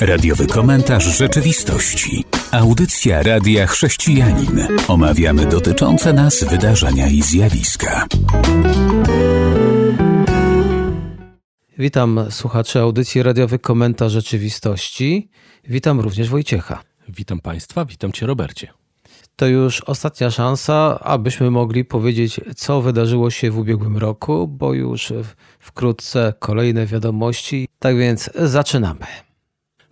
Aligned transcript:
Radiowy 0.00 0.46
komentarz 0.46 1.04
rzeczywistości. 1.04 2.24
Audycja 2.50 3.22
Radia 3.22 3.66
Chrześcijanin. 3.66 4.66
Omawiamy 4.88 5.46
dotyczące 5.46 6.12
nas 6.12 6.44
wydarzenia 6.44 7.08
i 7.08 7.22
zjawiska. 7.22 8.06
Witam 11.78 12.26
słuchaczy 12.30 12.80
audycji 12.80 13.22
Radiowy 13.22 13.58
Komentarz 13.58 14.12
Rzeczywistości. 14.12 15.30
Witam 15.68 16.00
również 16.00 16.28
Wojciecha. 16.28 16.82
Witam 17.08 17.40
Państwa, 17.40 17.84
witam 17.84 18.12
Cię 18.12 18.26
Robercie. 18.26 18.79
To 19.36 19.46
już 19.46 19.80
ostatnia 19.80 20.30
szansa, 20.30 20.98
abyśmy 21.00 21.50
mogli 21.50 21.84
powiedzieć, 21.84 22.40
co 22.56 22.82
wydarzyło 22.82 23.30
się 23.30 23.50
w 23.50 23.58
ubiegłym 23.58 23.96
roku, 23.96 24.48
bo 24.48 24.74
już 24.74 25.12
wkrótce 25.58 26.34
kolejne 26.38 26.86
wiadomości. 26.86 27.68
Tak 27.78 27.96
więc 27.96 28.30
zaczynamy. 28.34 29.06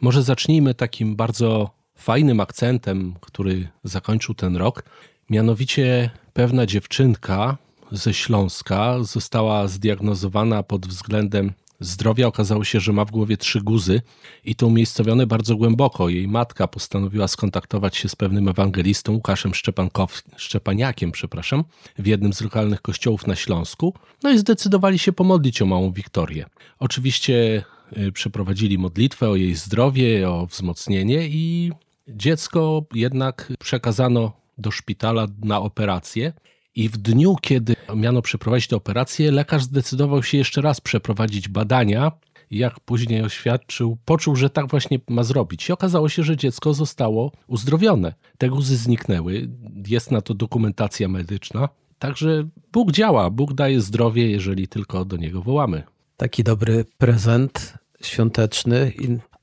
Może 0.00 0.22
zacznijmy 0.22 0.74
takim 0.74 1.16
bardzo 1.16 1.70
fajnym 1.96 2.40
akcentem, 2.40 3.14
który 3.20 3.68
zakończył 3.84 4.34
ten 4.34 4.56
rok. 4.56 4.82
Mianowicie 5.30 6.10
pewna 6.32 6.66
dziewczynka 6.66 7.56
ze 7.92 8.14
Śląska 8.14 9.02
została 9.02 9.68
zdiagnozowana 9.68 10.62
pod 10.62 10.86
względem 10.86 11.52
zdrowia. 11.80 12.26
Okazało 12.26 12.64
się, 12.64 12.80
że 12.80 12.92
ma 12.92 13.04
w 13.04 13.10
głowie 13.10 13.36
trzy 13.36 13.60
guzy 13.60 14.02
i 14.44 14.54
to 14.54 14.66
umiejscowione 14.66 15.26
bardzo 15.26 15.56
głęboko. 15.56 16.08
Jej 16.08 16.28
matka 16.28 16.68
postanowiła 16.68 17.28
skontaktować 17.28 17.96
się 17.96 18.08
z 18.08 18.16
pewnym 18.16 18.48
ewangelistą 18.48 19.12
Łukaszem 19.12 19.54
Szczepankow... 19.54 20.22
Szczepaniakiem, 20.36 21.12
przepraszam, 21.12 21.64
w 21.98 22.06
jednym 22.06 22.32
z 22.32 22.40
lokalnych 22.40 22.82
kościołów 22.82 23.26
na 23.26 23.36
Śląsku. 23.36 23.94
No 24.22 24.30
i 24.30 24.38
zdecydowali 24.38 24.98
się 24.98 25.12
pomodlić 25.12 25.62
o 25.62 25.66
małą 25.66 25.92
Wiktorię. 25.92 26.46
Oczywiście 26.78 27.64
y, 27.98 28.12
przeprowadzili 28.12 28.78
modlitwę 28.78 29.28
o 29.28 29.36
jej 29.36 29.54
zdrowie, 29.54 30.30
o 30.30 30.46
wzmocnienie 30.46 31.28
i 31.28 31.72
dziecko 32.08 32.84
jednak 32.94 33.52
przekazano 33.58 34.32
do 34.58 34.70
szpitala 34.70 35.26
na 35.44 35.60
operację. 35.60 36.32
I 36.78 36.88
w 36.88 36.96
dniu, 36.96 37.36
kiedy 37.40 37.76
miano 37.94 38.22
przeprowadzić 38.22 38.68
tę 38.68 38.76
operację, 38.76 39.32
lekarz 39.32 39.62
zdecydował 39.62 40.22
się 40.22 40.38
jeszcze 40.38 40.60
raz 40.60 40.80
przeprowadzić 40.80 41.48
badania. 41.48 42.12
Jak 42.50 42.80
później 42.80 43.22
oświadczył, 43.22 43.98
poczuł, 44.04 44.36
że 44.36 44.50
tak 44.50 44.70
właśnie 44.70 44.98
ma 45.08 45.22
zrobić. 45.22 45.68
I 45.68 45.72
okazało 45.72 46.08
się, 46.08 46.22
że 46.22 46.36
dziecko 46.36 46.74
zostało 46.74 47.32
uzdrowione. 47.46 48.14
Te 48.38 48.48
guzy 48.48 48.76
zniknęły. 48.76 49.48
Jest 49.86 50.10
na 50.10 50.20
to 50.20 50.34
dokumentacja 50.34 51.08
medyczna. 51.08 51.68
Także 51.98 52.48
Bóg 52.72 52.92
działa, 52.92 53.30
Bóg 53.30 53.54
daje 53.54 53.80
zdrowie, 53.80 54.30
jeżeli 54.30 54.68
tylko 54.68 55.04
do 55.04 55.16
niego 55.16 55.42
wołamy. 55.42 55.82
Taki 56.16 56.44
dobry 56.44 56.84
prezent 56.98 57.74
świąteczny 58.02 58.92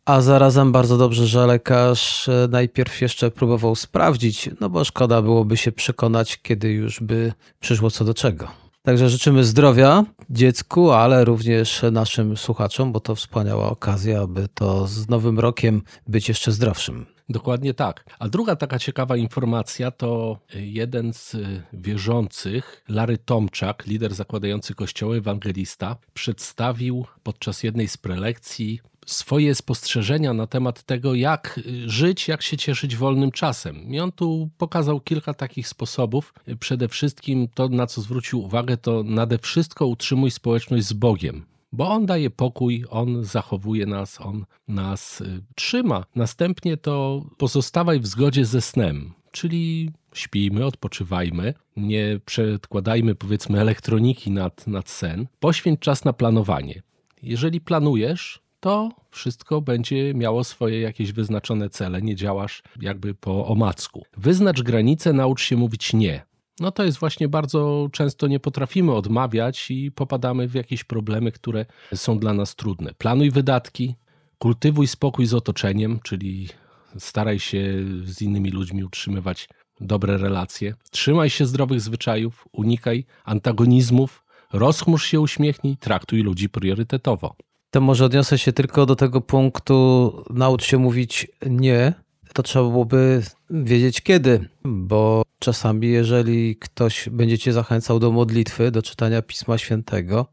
a 0.06 0.22
zarazem 0.22 0.72
bardzo 0.72 0.98
dobrze, 0.98 1.28
że 1.28 1.48
lekarz 1.48 2.30
e, 2.30 2.48
najpierw 2.52 3.02
jeszcze 3.02 3.32
próbował 3.32 3.76
sprawdzić, 3.76 4.50
no 4.62 4.70
bo 4.70 4.84
szkoda 4.84 5.22
byłoby 5.22 5.58
się 5.58 5.72
przekonać, 5.72 6.42
kiedy 6.42 6.72
już 6.72 7.00
by 7.00 7.34
przyszło 7.60 7.92
co 7.92 8.06
do 8.06 8.14
czego. 8.14 8.48
Także 8.84 9.10
życzymy 9.10 9.44
zdrowia 9.44 10.04
dziecku, 10.30 10.92
ale 10.92 11.26
również 11.26 11.82
naszym 11.92 12.38
słuchaczom, 12.38 12.92
bo 12.92 13.00
to 13.00 13.16
wspaniała 13.16 13.70
okazja, 13.70 14.22
aby 14.22 14.48
to 14.54 14.88
z 14.88 15.10
nowym 15.10 15.40
rokiem 15.40 15.82
być 16.08 16.28
jeszcze 16.28 16.52
zdrowszym. 16.52 17.06
Dokładnie 17.30 17.74
tak. 17.74 18.06
A 18.20 18.30
druga 18.30 18.56
taka 18.56 18.80
ciekawa 18.80 19.18
informacja 19.18 19.92
to 19.92 20.40
jeden 20.54 21.14
z 21.14 21.36
wierzących, 21.74 22.84
Lary 22.90 23.18
Tomczak, 23.18 23.86
lider 23.86 24.14
zakładający 24.14 24.76
kościoły, 24.76 25.18
ewangelista, 25.18 25.96
przedstawił 26.14 27.06
podczas 27.24 27.64
jednej 27.64 27.88
z 27.88 27.98
prelekcji 27.98 28.80
swoje 29.06 29.56
spostrzeżenia 29.56 30.34
na 30.34 30.48
temat 30.48 30.84
tego, 30.84 31.14
jak 31.14 31.60
żyć, 31.86 32.28
jak 32.28 32.42
się 32.42 32.58
cieszyć 32.58 32.96
wolnym 32.96 33.32
czasem. 33.32 33.94
I 33.94 34.00
on 34.00 34.12
tu 34.12 34.50
pokazał 34.58 35.00
kilka 35.00 35.34
takich 35.34 35.68
sposobów. 35.68 36.34
Przede 36.60 36.88
wszystkim 36.88 37.48
to, 37.54 37.70
na 37.70 37.88
co 37.88 38.02
zwrócił 38.02 38.44
uwagę, 38.44 38.78
to 38.78 39.04
nade 39.04 39.38
wszystko 39.38 39.88
utrzymuj 39.88 40.32
społeczność 40.32 40.86
z 40.86 40.94
Bogiem 40.94 41.46
bo 41.76 41.90
On 41.90 42.06
daje 42.06 42.30
pokój, 42.30 42.86
On 42.90 43.24
zachowuje 43.24 43.86
nas, 43.86 44.22
On 44.22 44.46
nas 44.68 45.22
y, 45.22 45.42
trzyma. 45.56 46.06
Następnie 46.16 46.78
to 46.78 47.26
pozostawaj 47.38 48.00
w 48.00 48.08
zgodzie 48.08 48.46
ze 48.46 48.62
snem, 48.62 49.14
czyli 49.32 49.92
śpijmy, 50.14 50.66
odpoczywajmy, 50.66 51.54
nie 51.78 52.20
przedkładajmy 52.26 53.16
powiedzmy 53.16 53.60
elektroniki 53.62 54.32
nad, 54.32 54.68
nad 54.68 54.90
sen. 54.90 55.28
Poświęć 55.40 55.80
czas 55.80 56.06
na 56.06 56.14
planowanie. 56.14 56.82
Jeżeli 57.24 57.62
planujesz, 57.62 58.42
to 58.66 58.90
wszystko 59.12 59.62
będzie 59.62 60.14
miało 60.14 60.44
swoje 60.44 60.82
jakieś 60.82 61.12
wyznaczone 61.12 61.70
cele, 61.70 62.02
nie 62.02 62.16
działasz 62.16 62.64
jakby 62.82 63.16
po 63.16 63.48
omacku. 63.48 64.06
Wyznacz 64.18 64.62
granice, 64.62 65.14
naucz 65.14 65.42
się 65.42 65.58
mówić 65.58 65.94
nie. 65.94 66.26
No 66.60 66.72
to 66.72 66.84
jest 66.84 66.98
właśnie 66.98 67.28
bardzo 67.28 67.90
często 67.92 68.28
nie 68.28 68.40
potrafimy 68.40 68.94
odmawiać 68.94 69.72
i 69.72 69.92
popadamy 69.92 70.48
w 70.48 70.54
jakieś 70.54 70.84
problemy, 70.84 71.32
które 71.32 71.66
są 71.96 72.20
dla 72.20 72.34
nas 72.34 72.56
trudne. 72.56 72.94
Planuj 72.98 73.32
wydatki, 73.32 73.96
kultywuj 74.38 74.88
spokój 74.88 75.26
z 75.26 75.34
otoczeniem, 75.34 76.00
czyli 76.04 76.50
staraj 76.98 77.40
się 77.40 77.74
z 78.04 78.22
innymi 78.22 78.50
ludźmi 78.50 78.84
utrzymywać 78.84 79.50
dobre 79.82 80.18
relacje. 80.18 80.74
Trzymaj 80.92 81.30
się 81.30 81.46
zdrowych 81.46 81.82
zwyczajów, 81.82 82.48
unikaj 82.52 83.06
antagonizmów, 83.26 84.24
rozchmurz 84.54 85.06
się, 85.06 85.20
uśmiechnij, 85.20 85.78
traktuj 85.78 86.22
ludzi 86.22 86.50
priorytetowo 86.50 87.36
to 87.76 87.82
może 87.82 88.06
odniosę 88.06 88.38
się 88.38 88.54
tylko 88.54 88.86
do 88.86 88.96
tego 88.96 89.22
punktu, 89.22 90.12
naucz 90.30 90.64
się 90.64 90.78
mówić 90.78 91.28
nie, 91.46 91.94
to 92.34 92.44
trzeba 92.44 92.70
byłoby 92.70 93.24
wiedzieć 93.50 94.02
kiedy, 94.02 94.50
bo 94.64 95.24
czasami 95.40 95.88
jeżeli 95.88 96.56
ktoś 96.56 97.10
będzie 97.10 97.38
cię 97.38 97.54
zachęcał 97.54 98.00
do 98.00 98.12
modlitwy, 98.12 98.72
do 98.72 98.82
czytania 98.82 99.22
Pisma 99.22 99.58
Świętego, 99.58 100.26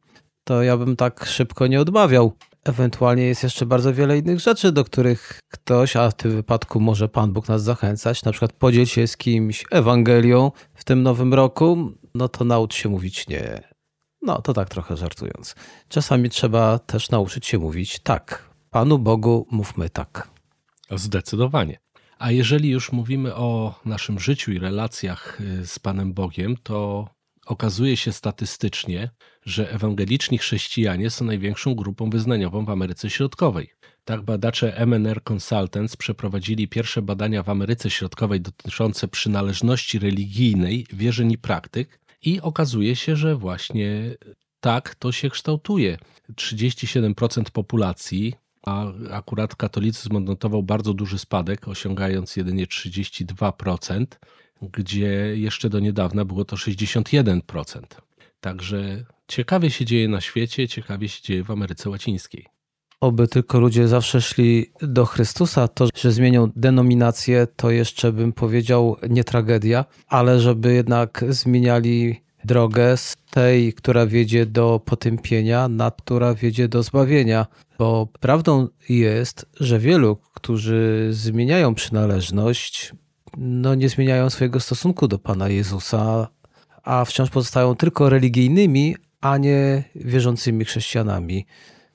to 0.44 0.62
ja 0.62 0.76
bym 0.76 0.96
tak 0.96 1.24
szybko 1.24 1.66
nie 1.66 1.80
odmawiał. 1.80 2.32
Ewentualnie 2.64 3.22
jest 3.22 3.42
jeszcze 3.42 3.66
bardzo 3.66 3.94
wiele 3.94 4.18
innych 4.18 4.40
rzeczy, 4.40 4.72
do 4.72 4.84
których 4.84 5.40
ktoś, 5.48 5.96
a 5.96 6.10
w 6.10 6.14
tym 6.14 6.30
wypadku 6.30 6.80
może 6.80 7.08
Pan 7.08 7.32
Bóg 7.32 7.48
nas 7.48 7.62
zachęcać, 7.62 8.24
na 8.24 8.32
przykład 8.32 8.52
podziel 8.52 8.86
się 8.86 9.06
z 9.06 9.16
kimś 9.16 9.64
Ewangelią 9.70 10.50
w 10.74 10.84
tym 10.84 11.02
nowym 11.02 11.34
roku, 11.34 11.92
no 12.14 12.28
to 12.28 12.44
naucz 12.44 12.74
się 12.74 12.88
mówić 12.88 13.28
nie. 13.28 13.71
No, 14.22 14.42
to 14.42 14.52
tak 14.52 14.68
trochę 14.68 14.96
żartując. 14.96 15.54
Czasami 15.88 16.30
trzeba 16.30 16.78
też 16.78 17.10
nauczyć 17.10 17.46
się 17.46 17.58
mówić 17.58 17.98
tak. 17.98 18.50
Panu 18.70 18.98
Bogu 18.98 19.46
mówmy 19.50 19.90
tak. 19.90 20.28
Zdecydowanie. 20.90 21.78
A 22.18 22.30
jeżeli 22.30 22.70
już 22.70 22.92
mówimy 22.92 23.34
o 23.34 23.80
naszym 23.84 24.20
życiu 24.20 24.52
i 24.52 24.58
relacjach 24.58 25.40
y, 25.40 25.66
z 25.66 25.78
Panem 25.78 26.12
Bogiem, 26.12 26.56
to 26.62 27.08
okazuje 27.46 27.96
się 27.96 28.12
statystycznie, 28.12 29.10
że 29.44 29.72
ewangeliczni 29.72 30.38
chrześcijanie 30.38 31.10
są 31.10 31.24
największą 31.24 31.74
grupą 31.74 32.10
wyznaniową 32.10 32.64
w 32.64 32.70
Ameryce 32.70 33.10
Środkowej. 33.10 33.70
Tak 34.04 34.22
badacze 34.22 34.86
MNR 34.86 35.22
Consultants 35.22 35.96
przeprowadzili 35.96 36.68
pierwsze 36.68 37.02
badania 37.02 37.42
w 37.42 37.48
Ameryce 37.48 37.90
Środkowej 37.90 38.40
dotyczące 38.40 39.08
przynależności 39.08 39.98
religijnej, 39.98 40.86
wierzeń 40.92 41.32
i 41.32 41.38
praktyk 41.38 42.00
i 42.22 42.40
okazuje 42.40 42.96
się, 42.96 43.16
że 43.16 43.36
właśnie 43.36 44.16
tak 44.60 44.94
to 44.94 45.12
się 45.12 45.30
kształtuje. 45.30 45.98
37% 46.34 47.42
populacji, 47.50 48.34
a 48.66 48.86
akurat 49.10 49.56
katolicyzm 49.56 50.16
odnotował 50.16 50.62
bardzo 50.62 50.94
duży 50.94 51.18
spadek, 51.18 51.68
osiągając 51.68 52.36
jedynie 52.36 52.66
32%, 52.66 54.06
gdzie 54.62 55.36
jeszcze 55.36 55.70
do 55.70 55.80
niedawna 55.80 56.24
było 56.24 56.44
to 56.44 56.56
61%. 56.56 57.82
Także 58.40 59.04
ciekawie 59.28 59.70
się 59.70 59.84
dzieje 59.84 60.08
na 60.08 60.20
świecie, 60.20 60.68
ciekawie 60.68 61.08
się 61.08 61.22
dzieje 61.22 61.44
w 61.44 61.50
Ameryce 61.50 61.90
Łacińskiej. 61.90 62.51
Oby 63.02 63.28
tylko 63.28 63.60
ludzie 63.60 63.88
zawsze 63.88 64.20
szli 64.20 64.66
do 64.82 65.06
Chrystusa, 65.06 65.68
to, 65.68 65.88
że 65.94 66.12
zmienią 66.12 66.48
denominację, 66.56 67.46
to 67.56 67.70
jeszcze 67.70 68.12
bym 68.12 68.32
powiedział 68.32 68.96
nie 69.08 69.24
tragedia, 69.24 69.84
ale 70.08 70.40
żeby 70.40 70.74
jednak 70.74 71.24
zmieniali 71.28 72.22
drogę 72.44 72.96
z 72.96 73.16
tej, 73.30 73.72
która 73.72 74.06
wiedzie 74.06 74.46
do 74.46 74.80
potępienia, 74.84 75.68
na 75.68 75.90
która 75.90 76.34
wiedzie 76.34 76.68
do 76.68 76.82
zbawienia. 76.82 77.46
Bo 77.78 78.08
prawdą 78.20 78.68
jest, 78.88 79.46
że 79.60 79.78
wielu, 79.78 80.18
którzy 80.34 81.08
zmieniają 81.10 81.74
przynależność, 81.74 82.92
no 83.36 83.74
nie 83.74 83.88
zmieniają 83.88 84.30
swojego 84.30 84.60
stosunku 84.60 85.08
do 85.08 85.18
Pana 85.18 85.48
Jezusa, 85.48 86.28
a 86.82 87.04
wciąż 87.04 87.30
pozostają 87.30 87.76
tylko 87.76 88.08
religijnymi, 88.08 88.96
a 89.20 89.38
nie 89.38 89.84
wierzącymi 89.94 90.64
chrześcijanami. 90.64 91.46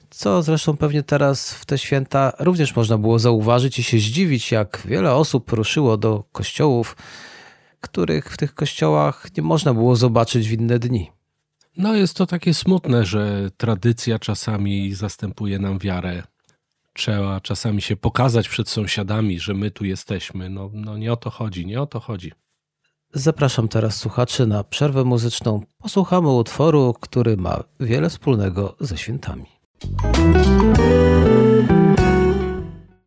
Co 0.09 0.41
zresztą 0.41 0.77
pewnie 0.77 1.03
teraz 1.03 1.53
w 1.53 1.65
te 1.65 1.77
święta 1.77 2.33
również 2.39 2.75
można 2.75 2.97
było 2.97 3.19
zauważyć 3.19 3.79
i 3.79 3.83
się 3.83 3.99
zdziwić, 3.99 4.51
jak 4.51 4.81
wiele 4.85 5.13
osób 5.13 5.51
ruszyło 5.51 5.97
do 5.97 6.23
kościołów, 6.31 6.95
których 7.81 8.25
w 8.29 8.37
tych 8.37 8.55
kościołach 8.55 9.27
nie 9.37 9.43
można 9.43 9.73
było 9.73 9.95
zobaczyć 9.95 10.49
w 10.49 10.51
inne 10.51 10.79
dni. 10.79 11.11
No 11.77 11.95
jest 11.95 12.17
to 12.17 12.25
takie 12.25 12.53
smutne, 12.53 13.05
że 13.05 13.51
tradycja 13.57 14.19
czasami 14.19 14.93
zastępuje 14.93 15.59
nam 15.59 15.79
wiarę. 15.79 16.23
trzeba 16.93 17.41
czasami 17.41 17.81
się 17.81 17.95
pokazać 17.95 18.49
przed 18.49 18.69
sąsiadami, 18.69 19.39
że 19.39 19.53
my 19.53 19.71
tu 19.71 19.85
jesteśmy. 19.85 20.49
No, 20.49 20.69
no 20.73 20.97
nie 20.97 21.13
o 21.13 21.15
to 21.15 21.29
chodzi, 21.29 21.65
nie 21.65 21.81
o 21.81 21.85
to 21.85 21.99
chodzi. 21.99 22.31
Zapraszam 23.13 23.67
teraz 23.67 23.95
słuchaczy 23.95 24.47
na 24.47 24.63
przerwę 24.63 25.03
muzyczną. 25.03 25.61
Posłuchamy 25.77 26.29
utworu, 26.29 26.93
który 27.01 27.37
ma 27.37 27.63
wiele 27.79 28.09
wspólnego 28.09 28.75
ze 28.79 28.97
świętami. 28.97 29.56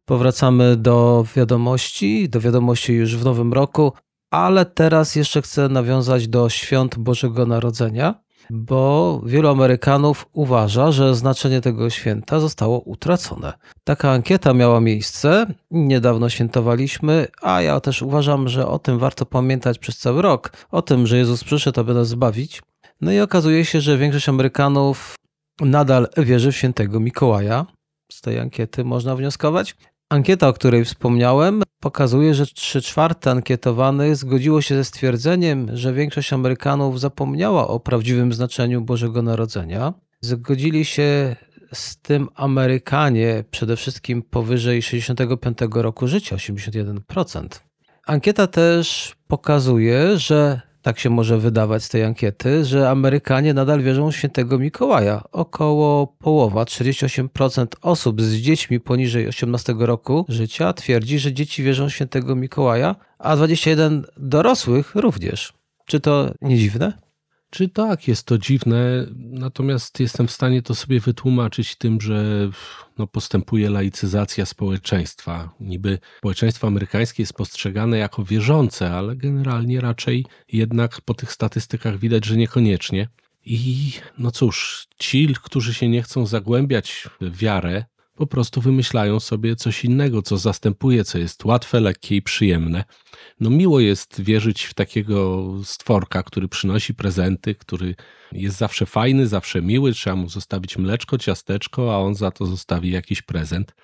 Powracamy 0.05 0.77
do 0.77 1.25
wiadomości, 1.37 2.29
do 2.29 2.41
wiadomości 2.41 2.93
już 2.93 3.17
w 3.17 3.25
nowym 3.25 3.53
roku, 3.53 3.93
ale 4.31 4.67
teraz 4.67 5.17
jeszcze 5.17 5.43
chcę 5.43 5.69
nawiązać 5.69 6.29
do 6.29 6.49
świąt 6.49 6.99
Bożego 6.99 7.47
Narodzenia, 7.47 8.15
bo 8.51 9.21
wielu 9.27 9.49
Amerykanów 9.49 10.27
uważa, 10.33 10.93
że 10.93 11.15
znaczenie 11.15 11.61
tego 11.61 11.91
święta 11.91 12.41
zostało 12.41 12.81
utracone. 12.81 13.53
Taka 13.85 14.11
ankieta 14.11 14.55
miała 14.55 14.81
miejsce, 14.81 15.47
niedawno 15.71 16.29
świętowaliśmy, 16.29 17.29
a 17.43 17.63
ja 17.63 17.81
też 17.81 18.03
uważam, 18.03 18.49
że 18.49 18.67
o 18.67 18.79
tym 18.79 18.99
warto 18.99 19.27
pamiętać 19.27 19.79
przez 19.79 19.99
cały 19.99 20.23
rok, 20.23 20.53
o 20.71 20.83
tym, 20.83 21.07
że 21.07 21.19
Jezus 21.19 21.45
przyszedł, 21.45 21.81
aby 21.81 21.95
nas 21.95 22.09
zbawić. 22.09 22.63
No 23.01 23.13
i 23.13 23.21
okazuje 23.21 23.65
się, 23.65 23.81
że 23.81 23.99
większość 23.99 24.29
Amerykanów 24.29 25.15
nadal 25.65 26.09
wierzy 26.17 26.53
w 26.53 26.57
świętego 26.57 27.01
Mikołaja. 27.01 27.67
Z 28.13 28.21
tej 28.21 28.39
ankiety 28.39 28.85
można 28.85 29.17
wnioskować. 29.17 29.77
Ankieta, 30.09 30.49
o 30.49 30.53
której 30.53 30.85
wspomniałem, 30.85 31.63
pokazuje, 31.81 32.35
że 32.35 32.47
3 32.47 32.83
czwarte 32.83 33.31
ankietowanych 33.31 34.17
zgodziło 34.17 34.63
się 34.63 34.75
ze 34.75 34.85
stwierdzeniem, 34.85 35.77
że 35.77 35.93
większość 35.93 36.33
Amerykanów 36.33 37.01
zapomniała 37.01 37.69
o 37.69 37.81
prawdziwym 37.81 38.33
znaczeniu 38.33 38.81
Bożego 38.81 39.23
Narodzenia. 39.23 39.95
Zgodzili 40.21 40.85
się 40.85 41.37
z 41.73 41.97
tym 41.97 42.29
Amerykanie 42.35 43.45
przede 43.51 43.77
wszystkim 43.77 44.23
powyżej 44.23 44.83
65 44.83 45.59
roku 45.75 46.07
życia, 46.07 46.37
81%. 46.37 47.49
Ankieta 48.07 48.47
też 48.47 49.17
pokazuje, 49.29 50.19
że 50.19 50.61
tak 50.83 50.99
się 50.99 51.11
może 51.11 51.39
wydawać 51.39 51.85
z 51.85 51.89
tej 51.89 52.05
ankiety, 52.05 52.65
że 52.65 52.91
Amerykanie 52.91 53.55
nadal 53.55 53.83
wierzą 53.83 54.11
w 54.11 54.17
świętego 54.17 54.59
Mikołaja. 54.59 55.23
Około 55.33 56.07
połowa, 56.07 56.65
48% 56.65 57.67
osób 57.83 58.23
z 58.23 58.35
dziećmi 58.35 58.81
poniżej 58.81 59.29
18 59.29 59.75
roku 59.79 60.25
życia 60.29 60.73
twierdzi, 60.73 61.19
że 61.19 61.33
dzieci 61.33 61.63
wierzą 61.63 61.89
w 61.89 61.93
świętego 61.93 62.37
Mikołaja, 62.37 62.97
a 63.19 63.37
21 63.37 64.05
dorosłych 64.17 64.95
również. 64.95 65.53
Czy 65.87 66.01
to 66.01 66.31
nie 66.41 66.59
dziwne? 66.59 67.10
Czy 67.51 67.69
tak, 67.69 68.09
jest 68.09 68.27
to 68.27 68.39
dziwne, 68.39 69.07
natomiast 69.17 70.01
jestem 70.01 70.27
w 70.27 70.31
stanie 70.31 70.63
to 70.63 70.75
sobie 70.75 71.01
wytłumaczyć 71.01 71.77
tym, 71.77 72.01
że 72.01 72.51
no, 72.99 73.07
postępuje 73.07 73.71
laicyzacja 73.71 74.47
społeczeństwa. 74.47 75.55
Niby 75.61 75.99
społeczeństwo 76.19 76.67
amerykańskie 76.67 77.23
jest 77.23 77.33
postrzegane 77.33 77.99
jako 77.99 78.25
wierzące, 78.25 78.91
ale 78.91 79.17
generalnie 79.17 79.81
raczej 79.81 80.27
jednak 80.53 81.01
po 81.01 81.15
tych 81.15 81.33
statystykach 81.33 81.99
widać, 81.99 82.27
że 82.27 82.37
niekoniecznie. 82.37 83.09
I 83.45 83.93
no 84.19 84.31
cóż, 84.31 84.87
ci, 84.99 85.35
którzy 85.43 85.75
się 85.75 85.89
nie 85.89 86.03
chcą 86.03 86.27
zagłębiać 86.27 87.09
w 87.21 87.37
wiarę, 87.37 87.85
po 88.21 88.27
prostu 88.27 88.61
wymyślają 88.61 89.21
sobie 89.21 89.57
coś 89.57 89.85
innego, 89.85 90.23
co 90.23 90.37
zastępuje, 90.37 91.05
co 91.05 91.19
jest 91.19 91.45
łatwe, 91.45 91.81
lekkie 91.81 92.17
i 92.17 92.23
przyjemne. 92.23 92.85
No 93.41 93.51
miło 93.51 93.81
jest 93.81 94.21
wierzyć 94.21 94.65
w 94.65 94.75
takiego 94.75 95.47
stworka, 95.65 96.23
który 96.23 96.49
przynosi 96.49 96.95
prezenty, 96.95 97.55
który 97.55 97.95
jest 98.33 98.57
zawsze 98.57 98.87
fajny, 98.87 99.27
zawsze 99.27 99.63
miły, 99.63 99.93
trzeba 99.93 100.17
mu 100.17 100.29
zostawić 100.29 100.79
mleczko, 100.79 101.19
ciasteczko, 101.19 101.95
a 101.95 101.99
on 101.99 102.15
za 102.15 102.31
to 102.31 102.47
zostawi 102.47 102.91
jakiś 102.91 103.23
prezent. 103.23 103.75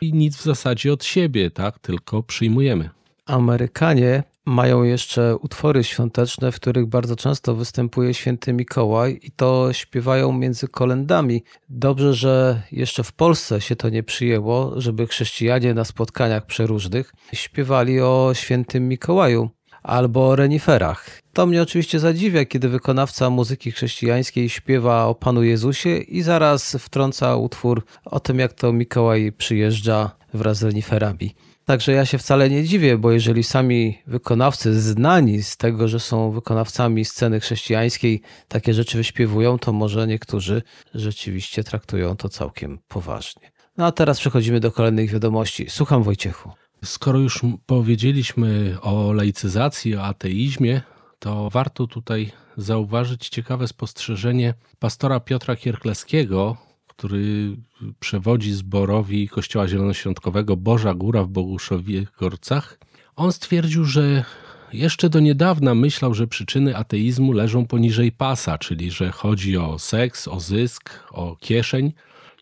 I 0.00 0.12
nic 0.12 0.36
w 0.36 0.42
zasadzie 0.42 0.92
od 0.92 1.04
siebie, 1.04 1.50
tak? 1.50 1.78
Tylko 1.78 2.22
przyjmujemy. 2.22 2.90
Amerykanie 3.26 4.22
mają 4.48 4.82
jeszcze 4.82 5.36
utwory 5.36 5.84
świąteczne, 5.84 6.52
w 6.52 6.56
których 6.56 6.86
bardzo 6.86 7.16
często 7.16 7.54
występuje 7.54 8.14
święty 8.14 8.52
Mikołaj 8.52 9.18
i 9.22 9.30
to 9.30 9.72
śpiewają 9.72 10.32
między 10.32 10.68
kolendami. 10.68 11.42
Dobrze, 11.68 12.14
że 12.14 12.62
jeszcze 12.72 13.04
w 13.04 13.12
Polsce 13.12 13.60
się 13.60 13.76
to 13.76 13.88
nie 13.88 14.02
przyjęło, 14.02 14.80
żeby 14.80 15.06
chrześcijanie 15.06 15.74
na 15.74 15.84
spotkaniach 15.84 16.46
przeróżnych 16.46 17.12
śpiewali 17.32 18.00
o 18.00 18.30
świętym 18.34 18.88
Mikołaju 18.88 19.50
albo 19.82 20.28
o 20.28 20.36
reniferach. 20.36 21.20
To 21.32 21.46
mnie 21.46 21.62
oczywiście 21.62 22.00
zadziwia, 22.00 22.44
kiedy 22.44 22.68
wykonawca 22.68 23.30
muzyki 23.30 23.72
chrześcijańskiej 23.72 24.48
śpiewa 24.48 25.06
o 25.06 25.14
Panu 25.14 25.42
Jezusie 25.42 25.98
i 25.98 26.22
zaraz 26.22 26.76
wtrąca 26.80 27.36
utwór 27.36 27.84
o 28.04 28.20
tym, 28.20 28.38
jak 28.38 28.52
to 28.52 28.72
Mikołaj 28.72 29.32
przyjeżdża 29.32 30.10
wraz 30.34 30.58
z 30.58 30.62
reniferami. 30.62 31.34
Także 31.68 31.92
ja 31.92 32.06
się 32.06 32.18
wcale 32.18 32.50
nie 32.50 32.64
dziwię, 32.64 32.98
bo 32.98 33.12
jeżeli 33.12 33.44
sami 33.44 33.98
wykonawcy 34.06 34.80
znani 34.80 35.42
z 35.42 35.56
tego, 35.56 35.88
że 35.88 36.00
są 36.00 36.30
wykonawcami 36.30 37.04
sceny 37.04 37.40
chrześcijańskiej, 37.40 38.22
takie 38.48 38.74
rzeczy 38.74 38.96
wyśpiewują, 38.96 39.58
to 39.58 39.72
może 39.72 40.06
niektórzy 40.06 40.62
rzeczywiście 40.94 41.64
traktują 41.64 42.16
to 42.16 42.28
całkiem 42.28 42.78
poważnie. 42.88 43.50
No 43.76 43.86
a 43.86 43.92
teraz 43.92 44.20
przechodzimy 44.20 44.60
do 44.60 44.72
kolejnych 44.72 45.10
wiadomości. 45.10 45.66
Słucham 45.70 46.02
Wojciechu. 46.02 46.50
Skoro 46.84 47.18
już 47.18 47.40
powiedzieliśmy 47.66 48.76
o 48.82 49.12
laicyzacji, 49.12 49.96
o 49.96 50.04
ateizmie, 50.04 50.80
to 51.18 51.50
warto 51.50 51.86
tutaj 51.86 52.32
zauważyć 52.56 53.28
ciekawe 53.28 53.68
spostrzeżenie 53.68 54.54
pastora 54.78 55.20
Piotra 55.20 55.56
Kierkleskiego, 55.56 56.56
który 56.98 57.56
przewodzi 58.00 58.52
zborowi 58.52 59.28
Kościoła 59.28 59.68
Zielonoświątkowego 59.68 60.56
Boża 60.56 60.94
Góra 60.94 61.24
w 61.24 61.28
Boguszowie-Gorcach. 61.28 62.78
On 63.16 63.32
stwierdził, 63.32 63.84
że 63.84 64.24
jeszcze 64.72 65.10
do 65.10 65.20
niedawna 65.20 65.74
myślał, 65.74 66.14
że 66.14 66.26
przyczyny 66.26 66.76
ateizmu 66.76 67.32
leżą 67.32 67.66
poniżej 67.66 68.12
pasa, 68.12 68.58
czyli 68.58 68.90
że 68.90 69.10
chodzi 69.10 69.56
o 69.56 69.78
seks, 69.78 70.28
o 70.28 70.40
zysk, 70.40 70.90
o 71.10 71.36
kieszeń. 71.40 71.92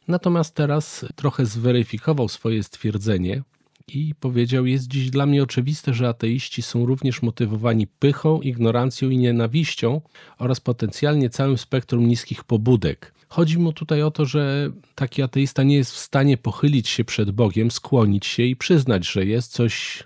Natomiast 0.09 0.55
teraz 0.55 1.05
trochę 1.17 1.47
zweryfikował 1.47 2.29
swoje 2.29 2.63
stwierdzenie 2.63 3.43
i 3.89 4.15
powiedział: 4.21 4.67
Jest 4.67 4.89
dziś 4.89 5.11
dla 5.11 5.27
mnie 5.27 5.43
oczywiste, 5.43 5.95
że 5.95 6.09
ateiści 6.09 6.63
są 6.63 6.87
również 6.87 7.23
motywowani 7.23 7.87
pychą, 7.87 8.41
ignorancją 8.41 9.11
i 9.11 9.19
nienawiścią 9.19 10.01
oraz 10.39 10.61
potencjalnie 10.61 11.31
całym 11.31 11.59
spektrum 11.59 12.09
niskich 12.09 12.45
pobudek. 12.45 13.16
Chodzi 13.37 13.59
mu 13.59 13.73
tutaj 13.73 14.03
o 14.03 14.11
to, 14.11 14.25
że 14.25 14.71
taki 14.95 15.23
ateista 15.23 15.63
nie 15.63 15.77
jest 15.77 15.93
w 15.93 15.99
stanie 15.99 16.37
pochylić 16.37 16.89
się 16.89 17.05
przed 17.05 17.31
Bogiem, 17.31 17.71
skłonić 17.71 18.27
się 18.27 18.43
i 18.43 18.57
przyznać, 18.57 19.09
że 19.09 19.25
jest 19.25 19.53
coś 19.53 20.05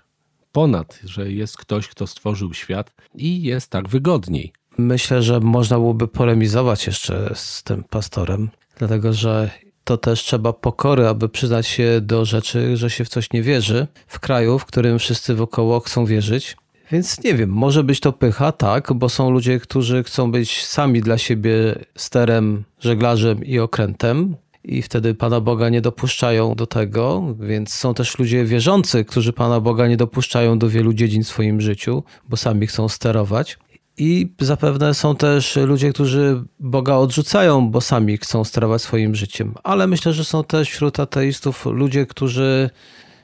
ponad, 0.51 0.99
że 1.03 1.31
jest 1.31 1.57
ktoś, 1.57 1.87
kto 1.87 2.07
stworzył 2.07 2.53
świat 2.53 2.93
i 3.15 3.43
jest 3.43 3.69
tak 3.69 3.89
wygodniej. 3.89 4.53
Myślę, 4.77 5.21
że 5.21 5.39
można 5.39 5.77
byłoby 5.77 6.07
polemizować 6.07 6.87
jeszcze 6.87 7.31
z 7.35 7.63
tym 7.63 7.83
pastorem, 7.83 8.49
dlatego 8.77 9.13
że 9.13 9.51
to 9.83 9.97
też 9.97 10.23
trzeba 10.23 10.53
pokory, 10.53 11.07
aby 11.07 11.29
przyznać 11.29 11.67
się 11.67 12.01
do 12.01 12.25
rzeczy, 12.25 12.77
że 12.77 12.89
się 12.89 13.05
w 13.05 13.09
coś 13.09 13.31
nie 13.33 13.41
wierzy, 13.41 13.87
w 14.07 14.19
kraju, 14.19 14.59
w 14.59 14.65
którym 14.65 14.99
wszyscy 14.99 15.35
wokoło 15.35 15.79
chcą 15.79 16.05
wierzyć. 16.05 16.57
Więc 16.91 17.23
nie 17.23 17.33
wiem, 17.33 17.49
może 17.49 17.83
być 17.83 17.99
to 17.99 18.13
pycha, 18.13 18.51
tak, 18.51 18.93
bo 18.93 19.09
są 19.09 19.31
ludzie, 19.31 19.59
którzy 19.59 20.03
chcą 20.03 20.31
być 20.31 20.65
sami 20.65 21.01
dla 21.01 21.17
siebie 21.17 21.75
sterem, 21.97 22.63
żeglarzem 22.79 23.45
i 23.45 23.59
okrętem, 23.59 24.35
i 24.63 24.81
wtedy 24.81 25.13
Pana 25.13 25.41
Boga 25.41 25.69
nie 25.69 25.81
dopuszczają 25.81 26.55
do 26.55 26.67
tego, 26.67 27.35
więc 27.39 27.73
są 27.73 27.93
też 27.93 28.19
ludzie 28.19 28.45
wierzący, 28.45 29.05
którzy 29.05 29.33
Pana 29.33 29.59
Boga 29.59 29.87
nie 29.87 29.97
dopuszczają 29.97 30.59
do 30.59 30.69
wielu 30.69 30.93
dziedzin 30.93 31.23
w 31.23 31.27
swoim 31.27 31.61
życiu, 31.61 32.03
bo 32.29 32.37
sami 32.37 32.67
chcą 32.67 32.89
sterować. 32.89 33.57
I 33.97 34.33
zapewne 34.39 34.93
są 34.93 35.15
też 35.15 35.55
ludzie, 35.55 35.93
którzy 35.93 36.43
Boga 36.59 36.95
odrzucają, 36.95 37.69
bo 37.69 37.81
sami 37.81 38.17
chcą 38.17 38.43
sterować 38.43 38.81
swoim 38.81 39.15
życiem. 39.15 39.53
Ale 39.63 39.87
myślę, 39.87 40.13
że 40.13 40.23
są 40.23 40.43
też 40.43 40.69
wśród 40.69 40.99
ateistów 40.99 41.65
ludzie, 41.65 42.05
którzy, 42.05 42.69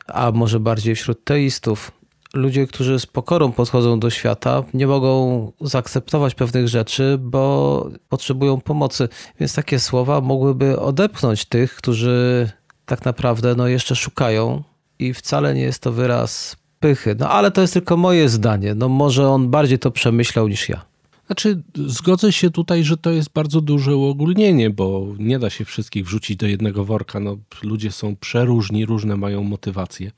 a 0.07 0.31
może 0.31 0.59
bardziej 0.59 0.95
wśród 0.95 1.23
teistów, 1.23 1.91
ludzie, 2.33 2.67
którzy 2.67 2.99
z 2.99 3.05
pokorą 3.05 3.51
podchodzą 3.51 3.99
do 3.99 4.09
świata, 4.09 4.63
nie 4.73 4.87
mogą 4.87 5.51
zaakceptować 5.61 6.35
pewnych 6.35 6.67
rzeczy, 6.67 7.17
bo 7.21 7.89
potrzebują 8.09 8.61
pomocy. 8.61 9.09
Więc 9.39 9.53
takie 9.53 9.79
słowa 9.79 10.21
mogłyby 10.21 10.79
odepchnąć 10.79 11.45
tych, 11.45 11.75
którzy 11.75 12.49
tak 12.85 13.05
naprawdę 13.05 13.55
no, 13.55 13.67
jeszcze 13.67 13.95
szukają 13.95 14.63
i 14.99 15.13
wcale 15.13 15.53
nie 15.53 15.61
jest 15.61 15.81
to 15.81 15.91
wyraz 15.91 16.55
pychy. 16.79 17.15
No 17.19 17.29
ale 17.29 17.51
to 17.51 17.61
jest 17.61 17.73
tylko 17.73 17.97
moje 17.97 18.29
zdanie. 18.29 18.75
No 18.75 18.89
może 18.89 19.29
on 19.29 19.49
bardziej 19.49 19.79
to 19.79 19.91
przemyślał 19.91 20.47
niż 20.47 20.69
ja. 20.69 20.85
Znaczy, 21.27 21.61
zgodzę 21.75 22.31
się 22.31 22.49
tutaj, 22.49 22.83
że 22.83 22.97
to 22.97 23.11
jest 23.11 23.29
bardzo 23.33 23.61
duże 23.61 23.95
uogólnienie, 23.95 24.69
bo 24.69 25.07
nie 25.19 25.39
da 25.39 25.49
się 25.49 25.65
wszystkich 25.65 26.05
wrzucić 26.05 26.37
do 26.37 26.47
jednego 26.47 26.85
worka. 26.85 27.19
No, 27.19 27.37
ludzie 27.63 27.91
są 27.91 28.15
przeróżni, 28.15 28.85
różne 28.85 29.17
mają 29.17 29.43
motywacje. 29.43 30.11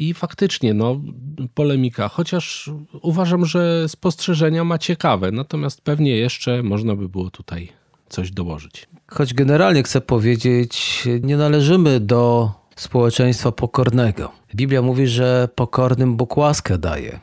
I 0.00 0.14
faktycznie, 0.14 0.74
no, 0.74 1.00
polemika, 1.54 2.08
chociaż 2.08 2.70
uważam, 3.02 3.46
że 3.46 3.88
spostrzeżenia 3.88 4.64
ma 4.64 4.78
ciekawe, 4.78 5.32
natomiast 5.32 5.80
pewnie 5.80 6.16
jeszcze 6.16 6.62
można 6.62 6.96
by 6.96 7.08
było 7.08 7.30
tutaj 7.30 7.68
coś 8.08 8.30
dołożyć. 8.30 8.88
Choć 9.06 9.34
generalnie 9.34 9.82
chcę 9.82 10.00
powiedzieć, 10.00 11.04
nie 11.22 11.36
należymy 11.36 12.00
do 12.00 12.50
społeczeństwa 12.76 13.52
pokornego. 13.52 14.32
Biblia 14.54 14.82
mówi, 14.82 15.06
że 15.06 15.48
pokornym 15.54 16.16
Bóg 16.16 16.36
łaskę 16.36 16.78
daje. 16.78 17.20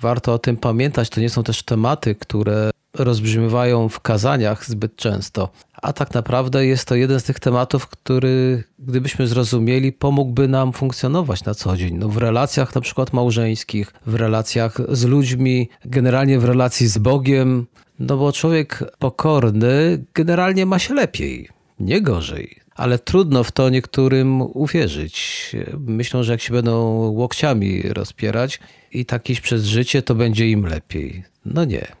Warto 0.00 0.34
o 0.34 0.38
tym 0.38 0.56
pamiętać. 0.56 1.10
To 1.10 1.20
nie 1.20 1.30
są 1.30 1.42
też 1.42 1.62
tematy, 1.62 2.14
które 2.14 2.70
rozbrzmiewają 2.94 3.88
w 3.88 4.00
kazaniach 4.00 4.64
zbyt 4.64 4.96
często. 4.96 5.48
A 5.82 5.92
tak 5.92 6.14
naprawdę 6.14 6.66
jest 6.66 6.88
to 6.88 6.94
jeden 6.94 7.20
z 7.20 7.24
tych 7.24 7.40
tematów, 7.40 7.86
który, 7.86 8.64
gdybyśmy 8.78 9.26
zrozumieli, 9.26 9.92
pomógłby 9.92 10.48
nam 10.48 10.72
funkcjonować 10.72 11.44
na 11.44 11.54
co 11.54 11.76
dzień. 11.76 11.96
No, 11.98 12.08
w 12.08 12.16
relacjach 12.16 12.74
na 12.74 12.80
przykład 12.80 13.12
małżeńskich, 13.12 13.92
w 14.06 14.14
relacjach 14.14 14.78
z 14.88 15.04
ludźmi, 15.04 15.68
generalnie 15.84 16.38
w 16.38 16.44
relacji 16.44 16.86
z 16.86 16.98
Bogiem. 16.98 17.66
No 17.98 18.16
bo 18.16 18.32
człowiek 18.32 18.84
pokorny 18.98 20.04
generalnie 20.14 20.66
ma 20.66 20.78
się 20.78 20.94
lepiej, 20.94 21.48
nie 21.80 22.02
gorzej. 22.02 22.56
Ale 22.74 22.98
trudno 22.98 23.44
w 23.44 23.52
to 23.52 23.68
niektórym 23.68 24.42
uwierzyć. 24.42 25.46
Myślą, 25.78 26.22
że 26.22 26.32
jak 26.32 26.40
się 26.40 26.52
będą 26.52 26.82
łokciami 27.10 27.82
rozpierać 27.82 28.60
i 28.92 29.04
tak 29.06 29.30
iść 29.30 29.40
przez 29.40 29.64
życie, 29.64 30.02
to 30.02 30.14
będzie 30.14 30.50
im 30.50 30.66
lepiej. 30.66 31.24
No 31.44 31.64
nie 31.64 31.99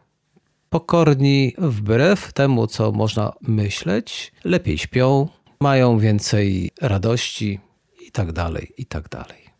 pokorni 0.70 1.54
wbrew 1.58 2.32
temu, 2.32 2.66
co 2.66 2.92
można 2.92 3.32
myśleć, 3.40 4.32
lepiej 4.44 4.78
śpią, 4.78 5.28
mają 5.60 5.98
więcej 5.98 6.70
radości 6.80 7.60
i 8.06 8.10
tak 8.10 8.32
dalej, 8.32 8.72
i 8.78 8.86
tak 8.86 9.08
dalej. 9.08 9.50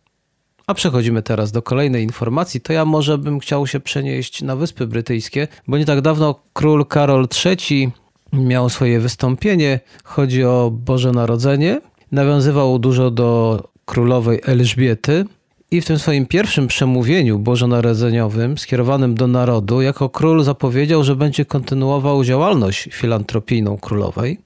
A 0.66 0.74
przechodzimy 0.74 1.22
teraz 1.22 1.52
do 1.52 1.62
kolejnej 1.62 2.02
informacji. 2.02 2.60
To 2.60 2.72
ja 2.72 2.84
może 2.84 3.18
bym 3.18 3.40
chciał 3.40 3.66
się 3.66 3.80
przenieść 3.80 4.42
na 4.42 4.56
Wyspy 4.56 4.86
Brytyjskie, 4.86 5.48
bo 5.66 5.78
nie 5.78 5.84
tak 5.84 6.00
dawno 6.00 6.42
król 6.52 6.86
Karol 6.86 7.28
III 7.44 7.90
miał 8.32 8.70
swoje 8.70 9.00
wystąpienie. 9.00 9.80
Chodzi 10.04 10.44
o 10.44 10.70
Boże 10.72 11.12
Narodzenie. 11.12 11.80
Nawiązywał 12.12 12.78
dużo 12.78 13.10
do 13.10 13.62
królowej 13.84 14.40
Elżbiety, 14.44 15.24
i 15.70 15.80
w 15.80 15.84
tym 15.84 15.98
swoim 15.98 16.26
pierwszym 16.26 16.66
przemówieniu 16.66 17.38
bożonarodzeniowym 17.38 18.58
skierowanym 18.58 19.14
do 19.14 19.26
narodu, 19.26 19.82
jako 19.82 20.08
król 20.08 20.44
zapowiedział, 20.44 21.04
że 21.04 21.16
będzie 21.16 21.44
kontynuował 21.44 22.24
działalność 22.24 22.88
filantropijną 22.92 23.78
królowej, 23.78 24.38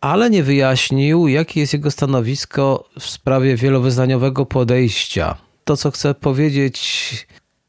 ale 0.00 0.30
nie 0.30 0.42
wyjaśnił, 0.42 1.28
jakie 1.28 1.60
jest 1.60 1.72
jego 1.72 1.90
stanowisko 1.90 2.84
w 2.98 3.06
sprawie 3.06 3.56
wielowyznaniowego 3.56 4.46
podejścia. 4.46 5.36
To, 5.64 5.76
co 5.76 5.90
chcę 5.90 6.14
powiedzieć, 6.14 7.26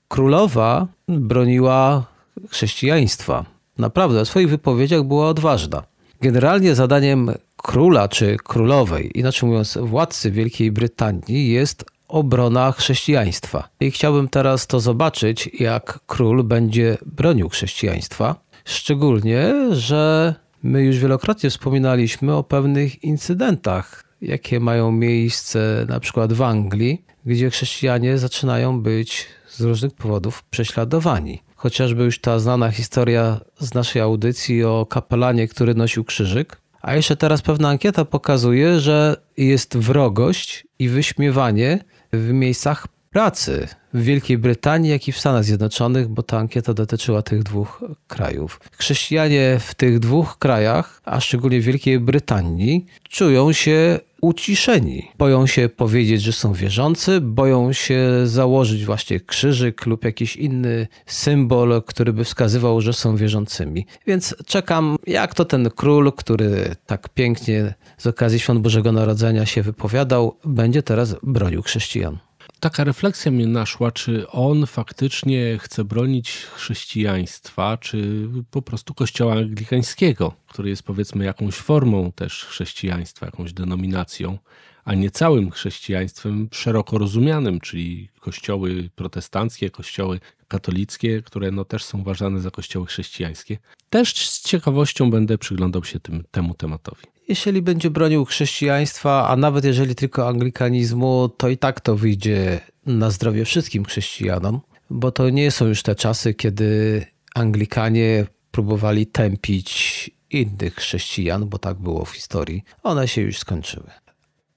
królowa 0.08 0.88
broniła 1.08 2.06
chrześcijaństwa. 2.50 3.46
Naprawdę, 3.78 4.26
w 4.26 4.28
swoich 4.28 4.50
wypowiedziach 4.50 5.04
była 5.04 5.28
odważna. 5.28 5.84
Generalnie 6.22 6.76
zadaniem 6.76 7.32
króla 7.58 8.08
czy 8.08 8.38
królowej, 8.44 9.20
inaczej 9.20 9.50
mówiąc 9.50 9.78
władcy 9.82 10.32
Wielkiej 10.32 10.72
Brytanii, 10.72 11.52
jest 11.52 11.86
obrona 12.12 12.72
chrześcijaństwa. 12.72 13.70
I 13.80 13.92
chciałbym 13.92 14.28
teraz 14.28 14.68
to 14.68 14.80
zobaczyć, 14.80 15.50
jak 15.60 16.00
król 16.06 16.44
będzie 16.44 16.98
bronił 17.06 17.50
chrześcijaństwa. 17.50 18.36
Szczególnie, 18.66 19.54
że 19.72 20.34
my 20.64 20.84
już 20.84 20.98
wielokrotnie 20.98 21.50
wspominaliśmy 21.50 22.36
o 22.36 22.44
pewnych 22.44 23.04
incydentach, 23.04 24.04
jakie 24.22 24.60
mają 24.60 24.92
miejsce 24.92 25.86
na 25.90 26.00
przykład 26.00 26.34
w 26.34 26.42
Anglii, 26.42 27.06
gdzie 27.26 27.50
chrześcijanie 27.50 28.18
zaczynają 28.18 28.82
być 28.82 29.28
z 29.50 29.62
różnych 29.62 29.94
powodów 29.94 30.44
prześladowani. 30.44 31.42
Chociażby 31.56 32.04
już 32.04 32.22
ta 32.22 32.40
znana 32.40 32.72
historia 32.72 33.40
z 33.60 33.74
naszej 33.74 34.02
audycji 34.02 34.64
o 34.64 34.86
kapelanie, 34.90 35.48
który 35.48 35.76
nosił 35.76 36.04
krzyżyk. 36.04 36.62
A 36.82 36.96
jeszcze 36.96 37.16
teraz 37.16 37.42
pewna 37.42 37.70
ankieta 37.70 38.06
pokazuje, 38.06 38.80
że 38.80 39.16
jest 39.38 39.78
wrogość 39.78 40.68
i 40.80 40.90
wyśmiewanie 40.90 41.80
w 42.14 42.32
miejscach 42.32 42.88
pracy 43.10 43.68
w 43.94 44.04
Wielkiej 44.04 44.38
Brytanii, 44.38 44.92
jak 44.92 45.08
i 45.08 45.12
w 45.12 45.20
Stanach 45.20 45.44
Zjednoczonych, 45.44 46.08
bo 46.08 46.24
ta 46.24 46.38
ankieta 46.38 46.74
dotyczyła 46.74 47.22
tych 47.22 47.44
dwóch 47.44 47.84
krajów. 48.08 48.60
Chrześcijanie 48.78 49.58
w 49.60 49.76
tych 49.76 50.00
dwóch 50.00 50.38
krajach, 50.38 51.02
a 51.06 51.20
szczególnie 51.20 51.62
w 51.62 51.64
Wielkiej 51.64 52.00
Brytanii, 52.00 52.86
czują 53.10 53.54
się 53.54 54.00
uciszeni. 54.22 55.12
Boją 55.18 55.48
się 55.48 55.70
powiedzieć, 55.70 56.22
że 56.22 56.34
są 56.34 56.54
wierzący, 56.54 57.22
boją 57.22 57.74
się 57.74 58.10
założyć 58.26 58.86
właśnie 58.86 59.20
krzyżyk 59.20 59.86
lub 59.86 60.06
jakiś 60.06 60.36
inny 60.36 60.88
symbol, 61.06 61.84
który 61.86 62.14
by 62.14 62.24
wskazywał, 62.24 62.82
że 62.82 62.94
są 62.94 63.16
wierzącymi. 63.16 63.86
Więc 64.08 64.36
czekam, 64.46 64.96
jak 65.08 65.36
to 65.36 65.46
ten 65.46 65.70
król, 65.70 66.12
który 66.14 66.76
tak 66.86 67.10
pięknie 67.10 67.74
z 67.98 68.08
okazji 68.08 68.40
Świąt 68.40 68.62
Bożego 68.62 68.92
Narodzenia 68.92 69.46
się 69.46 69.62
wypowiadał, 69.62 70.38
będzie 70.46 70.84
teraz 70.84 71.16
bronił 71.24 71.62
chrześcijan. 71.62 72.18
Taka 72.60 72.84
refleksja 72.84 73.32
mnie 73.32 73.48
naszła, 73.48 73.92
czy 73.92 74.30
on 74.30 74.66
faktycznie 74.66 75.58
chce 75.62 75.84
bronić 75.84 76.32
chrześcijaństwa, 76.32 77.78
czy 77.78 78.28
po 78.52 78.62
prostu 78.62 78.94
kościoła 78.94 79.34
anglikańskiego, 79.34 80.34
który 80.48 80.70
jest 80.70 80.84
powiedzmy 80.84 81.26
jakąś 81.26 81.56
formą 81.56 82.12
też 82.12 82.46
chrześcijaństwa, 82.46 83.26
jakąś 83.26 83.54
denominacją, 83.54 84.38
a 84.86 84.94
nie 84.94 85.12
całym 85.12 85.52
chrześcijaństwem 85.52 86.50
szeroko 86.52 86.98
rozumianym, 86.98 87.60
czyli 87.60 88.10
kościoły 88.20 88.90
protestanckie, 88.96 89.70
kościoły 89.70 90.20
katolickie, 90.52 91.22
które 91.22 91.52
no 91.52 91.66
też 91.66 91.84
są 91.84 92.00
uważane 92.00 92.42
za 92.42 92.52
kościoły 92.52 92.86
chrześcijańskie. 92.86 93.58
Też 93.90 94.30
z 94.30 94.42
ciekawością 94.42 95.12
będę 95.12 95.38
przyglądał 95.38 95.84
się 95.84 96.00
tym, 96.00 96.24
temu 96.32 96.54
tematowi. 96.54 97.04
Jeśli 97.28 97.62
będzie 97.62 97.90
bronił 97.90 98.26
chrześcijaństwa, 98.26 99.28
a 99.30 99.36
nawet 99.36 99.66
jeżeli 99.66 99.96
tylko 99.96 100.28
anglikanizmu, 100.28 101.30
to 101.38 101.50
i 101.50 101.58
tak 101.58 101.82
to 101.82 101.96
wyjdzie 101.96 102.60
na 102.86 103.12
zdrowie 103.12 103.46
wszystkim 103.46 103.86
chrześcijanom, 103.86 104.62
bo 104.90 105.12
to 105.12 105.30
nie 105.30 105.52
są 105.52 105.68
już 105.68 105.84
te 105.84 105.96
czasy, 105.96 106.34
kiedy 106.34 107.06
Anglikanie 107.36 108.26
próbowali 108.52 109.08
tępić 109.08 110.12
innych 110.30 110.76
chrześcijan, 110.76 111.50
bo 111.50 111.58
tak 111.58 111.78
było 111.78 112.06
w 112.06 112.12
historii. 112.12 112.64
One 112.84 113.08
się 113.08 113.22
już 113.22 113.38
skończyły. 113.38 113.92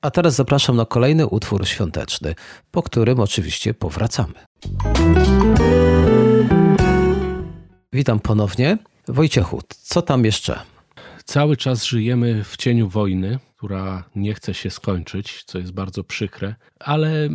A 0.00 0.10
teraz 0.10 0.34
zapraszam 0.34 0.76
na 0.76 0.84
kolejny 0.84 1.26
utwór 1.26 1.66
świąteczny, 1.68 2.34
po 2.70 2.82
którym 2.82 3.20
oczywiście 3.20 3.74
powracamy. 3.74 4.34
Witam 7.92 8.20
ponownie. 8.20 8.78
Wojciechu, 9.08 9.60
co 9.68 10.02
tam 10.02 10.24
jeszcze? 10.24 10.60
Cały 11.24 11.56
czas 11.56 11.84
żyjemy 11.84 12.44
w 12.44 12.56
cieniu 12.56 12.88
wojny, 12.88 13.38
która 13.56 14.04
nie 14.16 14.34
chce 14.34 14.54
się 14.54 14.70
skończyć, 14.70 15.44
co 15.46 15.58
jest 15.58 15.72
bardzo 15.72 16.04
przykre, 16.04 16.54
ale 16.80 17.28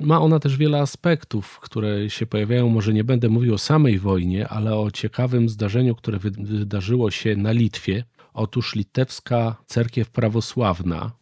ma 0.00 0.20
ona 0.20 0.38
też 0.38 0.56
wiele 0.56 0.80
aspektów, 0.80 1.60
które 1.60 2.10
się 2.10 2.26
pojawiają. 2.26 2.68
Może 2.68 2.92
nie 2.92 3.04
będę 3.04 3.28
mówił 3.28 3.54
o 3.54 3.58
samej 3.58 3.98
wojnie, 3.98 4.48
ale 4.48 4.76
o 4.76 4.90
ciekawym 4.90 5.48
zdarzeniu, 5.48 5.94
które 5.94 6.18
wydarzyło 6.18 7.10
się 7.10 7.36
na 7.36 7.52
Litwie. 7.52 8.04
Otóż 8.34 8.74
litewska 8.74 9.56
cerkiew 9.66 10.10
prawosławna, 10.10 11.12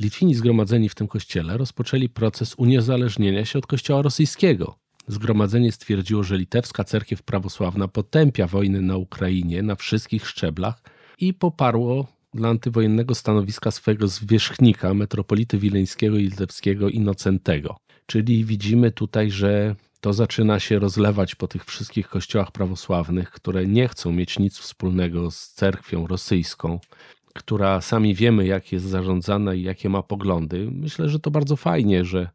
Litwini 0.00 0.34
zgromadzeni 0.34 0.88
w 0.88 0.94
tym 0.94 1.08
kościele 1.08 1.56
rozpoczęli 1.56 2.08
proces 2.08 2.54
uniezależnienia 2.58 3.44
się 3.44 3.58
od 3.58 3.66
kościoła 3.66 4.02
rosyjskiego. 4.02 4.79
Zgromadzenie 5.10 5.72
stwierdziło, 5.72 6.22
że 6.22 6.38
litewska 6.38 6.84
cerkiew 6.84 7.22
prawosławna 7.22 7.88
potępia 7.88 8.46
wojny 8.46 8.82
na 8.82 8.96
Ukrainie 8.96 9.62
na 9.62 9.74
wszystkich 9.74 10.28
szczeblach 10.28 10.82
i 11.18 11.34
poparło 11.34 12.06
dla 12.34 12.48
antywojennego 12.48 13.14
stanowiska 13.14 13.70
swojego 13.70 14.08
zwierzchnika, 14.08 14.94
metropolity 14.94 15.58
wileńskiego 15.58 16.16
i 16.16 16.22
litewskiego 16.22 16.88
Inocentego. 16.88 17.76
Czyli 18.06 18.44
widzimy 18.44 18.90
tutaj, 18.90 19.30
że 19.30 19.76
to 20.00 20.12
zaczyna 20.12 20.60
się 20.60 20.78
rozlewać 20.78 21.34
po 21.34 21.48
tych 21.48 21.64
wszystkich 21.64 22.08
kościołach 22.08 22.52
prawosławnych, 22.52 23.30
które 23.30 23.66
nie 23.66 23.88
chcą 23.88 24.12
mieć 24.12 24.38
nic 24.38 24.58
wspólnego 24.58 25.30
z 25.30 25.48
cerkwią 25.48 26.06
rosyjską, 26.06 26.80
która 27.34 27.80
sami 27.80 28.14
wiemy, 28.14 28.46
jak 28.46 28.72
jest 28.72 28.86
zarządzana 28.86 29.54
i 29.54 29.62
jakie 29.62 29.88
ma 29.88 30.02
poglądy. 30.02 30.68
Myślę, 30.72 31.08
że 31.08 31.20
to 31.20 31.30
bardzo 31.30 31.56
fajnie, 31.56 32.04
że 32.04 32.28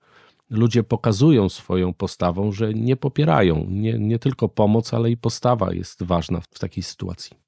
ludzie 0.50 0.84
pokazują 0.84 1.50
swoją 1.50 1.94
postawą, 1.94 2.52
że 2.52 2.74
nie 2.74 2.96
popierają. 2.96 3.66
Nie, 3.70 4.00
nie 4.00 4.20
tylko 4.20 4.50
pomoc, 4.50 4.94
ale 4.94 5.12
i 5.12 5.18
postawa 5.18 5.74
jest 5.74 6.04
ważna 6.04 6.42
w 6.42 6.60
takiej 6.60 6.84
sytuacji 6.84 7.46